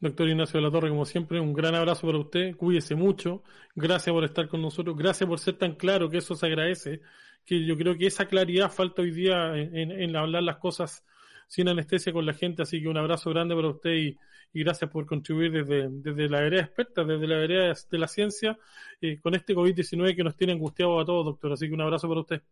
Doctor 0.00 0.28
Ignacio 0.28 0.60
de 0.60 0.66
la 0.66 0.70
Torre, 0.70 0.90
como 0.90 1.04
siempre, 1.04 1.40
un 1.40 1.52
gran 1.52 1.74
abrazo 1.74 2.06
para 2.06 2.18
usted, 2.18 2.56
cuídese 2.56 2.94
mucho, 2.94 3.42
gracias 3.74 4.12
por 4.12 4.24
estar 4.24 4.48
con 4.48 4.60
nosotros, 4.60 4.96
gracias 4.96 5.28
por 5.28 5.38
ser 5.38 5.56
tan 5.56 5.74
claro, 5.74 6.10
que 6.10 6.18
eso 6.18 6.34
se 6.34 6.46
agradece, 6.46 7.00
que 7.44 7.64
yo 7.64 7.76
creo 7.76 7.96
que 7.96 8.06
esa 8.06 8.26
claridad 8.26 8.70
falta 8.70 9.02
hoy 9.02 9.10
día 9.10 9.56
en, 9.56 10.14
hablar 10.16 10.42
las 10.42 10.58
cosas 10.58 11.04
sin 11.46 11.68
anestesia 11.68 12.12
con 12.12 12.26
la 12.26 12.34
gente, 12.34 12.62
así 12.62 12.82
que 12.82 12.88
un 12.88 12.96
abrazo 12.96 13.30
grande 13.30 13.54
para 13.54 13.68
usted 13.68 13.90
y, 13.90 14.18
gracias 14.52 14.88
por 14.88 15.04
contribuir 15.04 15.50
desde, 15.50 15.88
desde 15.90 16.28
la 16.28 16.40
vereda 16.40 16.62
experta, 16.62 17.02
desde 17.02 17.26
la 17.26 17.36
vereda 17.36 17.74
de 17.90 17.98
la 17.98 18.06
ciencia, 18.06 18.56
eh, 19.00 19.18
con 19.20 19.34
este 19.34 19.52
COVID-19 19.52 20.14
que 20.14 20.22
nos 20.22 20.36
tiene 20.36 20.52
angustiados 20.52 21.02
a 21.02 21.04
todos, 21.04 21.24
doctor, 21.24 21.52
así 21.52 21.66
que 21.66 21.74
un 21.74 21.80
abrazo 21.80 22.08
para 22.08 22.20
usted. 22.20 22.42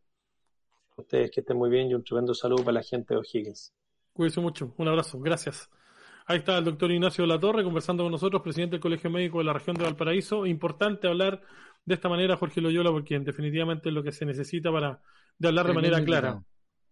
Ustedes 0.96 1.30
que 1.30 1.40
estén 1.40 1.56
muy 1.56 1.70
bien 1.70 1.88
y 1.90 1.94
un 1.94 2.02
tremendo 2.02 2.34
saludo 2.34 2.64
para 2.64 2.74
la 2.74 2.82
gente 2.82 3.14
de 3.14 3.20
O'Higgins. 3.20 3.72
Cuídese 4.12 4.40
mucho, 4.40 4.74
un 4.76 4.88
abrazo, 4.88 5.20
gracias. 5.20 5.70
Ahí 6.26 6.38
está 6.38 6.58
el 6.58 6.64
doctor 6.64 6.90
Ignacio 6.90 7.26
Latorre 7.26 7.64
conversando 7.64 8.04
con 8.04 8.12
nosotros, 8.12 8.42
presidente 8.42 8.72
del 8.72 8.80
Colegio 8.80 9.10
Médico 9.10 9.38
de 9.38 9.44
la 9.44 9.52
región 9.52 9.76
de 9.76 9.84
Valparaíso. 9.84 10.46
Importante 10.46 11.08
hablar 11.08 11.42
de 11.84 11.94
esta 11.94 12.08
manera, 12.08 12.36
Jorge 12.36 12.60
Loyola, 12.60 12.90
porque 12.90 13.18
definitivamente 13.18 13.88
es 13.88 13.94
lo 13.94 14.02
que 14.02 14.12
se 14.12 14.24
necesita 14.24 14.70
para 14.70 15.00
de 15.38 15.48
hablar 15.48 15.66
de 15.66 15.72
manera 15.72 16.04
clara. 16.04 16.42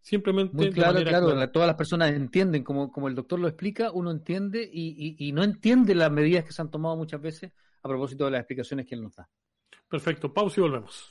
Simplemente 0.02 0.56
Muy 0.56 0.70
claro, 0.72 1.02
claro, 1.02 1.50
todas 1.50 1.66
las 1.66 1.76
personas 1.76 2.10
entienden, 2.12 2.64
como, 2.64 2.90
como 2.90 3.06
el 3.08 3.14
doctor 3.14 3.38
lo 3.38 3.48
explica, 3.48 3.90
uno 3.92 4.10
entiende 4.10 4.68
y, 4.72 5.14
y 5.18 5.32
no 5.32 5.44
entiende 5.44 5.94
las 5.94 6.10
medidas 6.10 6.44
que 6.44 6.52
se 6.52 6.62
han 6.62 6.70
tomado 6.70 6.96
muchas 6.96 7.20
veces 7.20 7.52
a 7.82 7.88
propósito 7.88 8.24
de 8.24 8.30
las 8.32 8.40
explicaciones 8.40 8.86
que 8.86 8.94
él 8.94 9.02
nos 9.02 9.14
da. 9.14 9.28
Perfecto, 9.88 10.32
pausa 10.32 10.60
y 10.60 10.62
volvemos. 10.62 11.10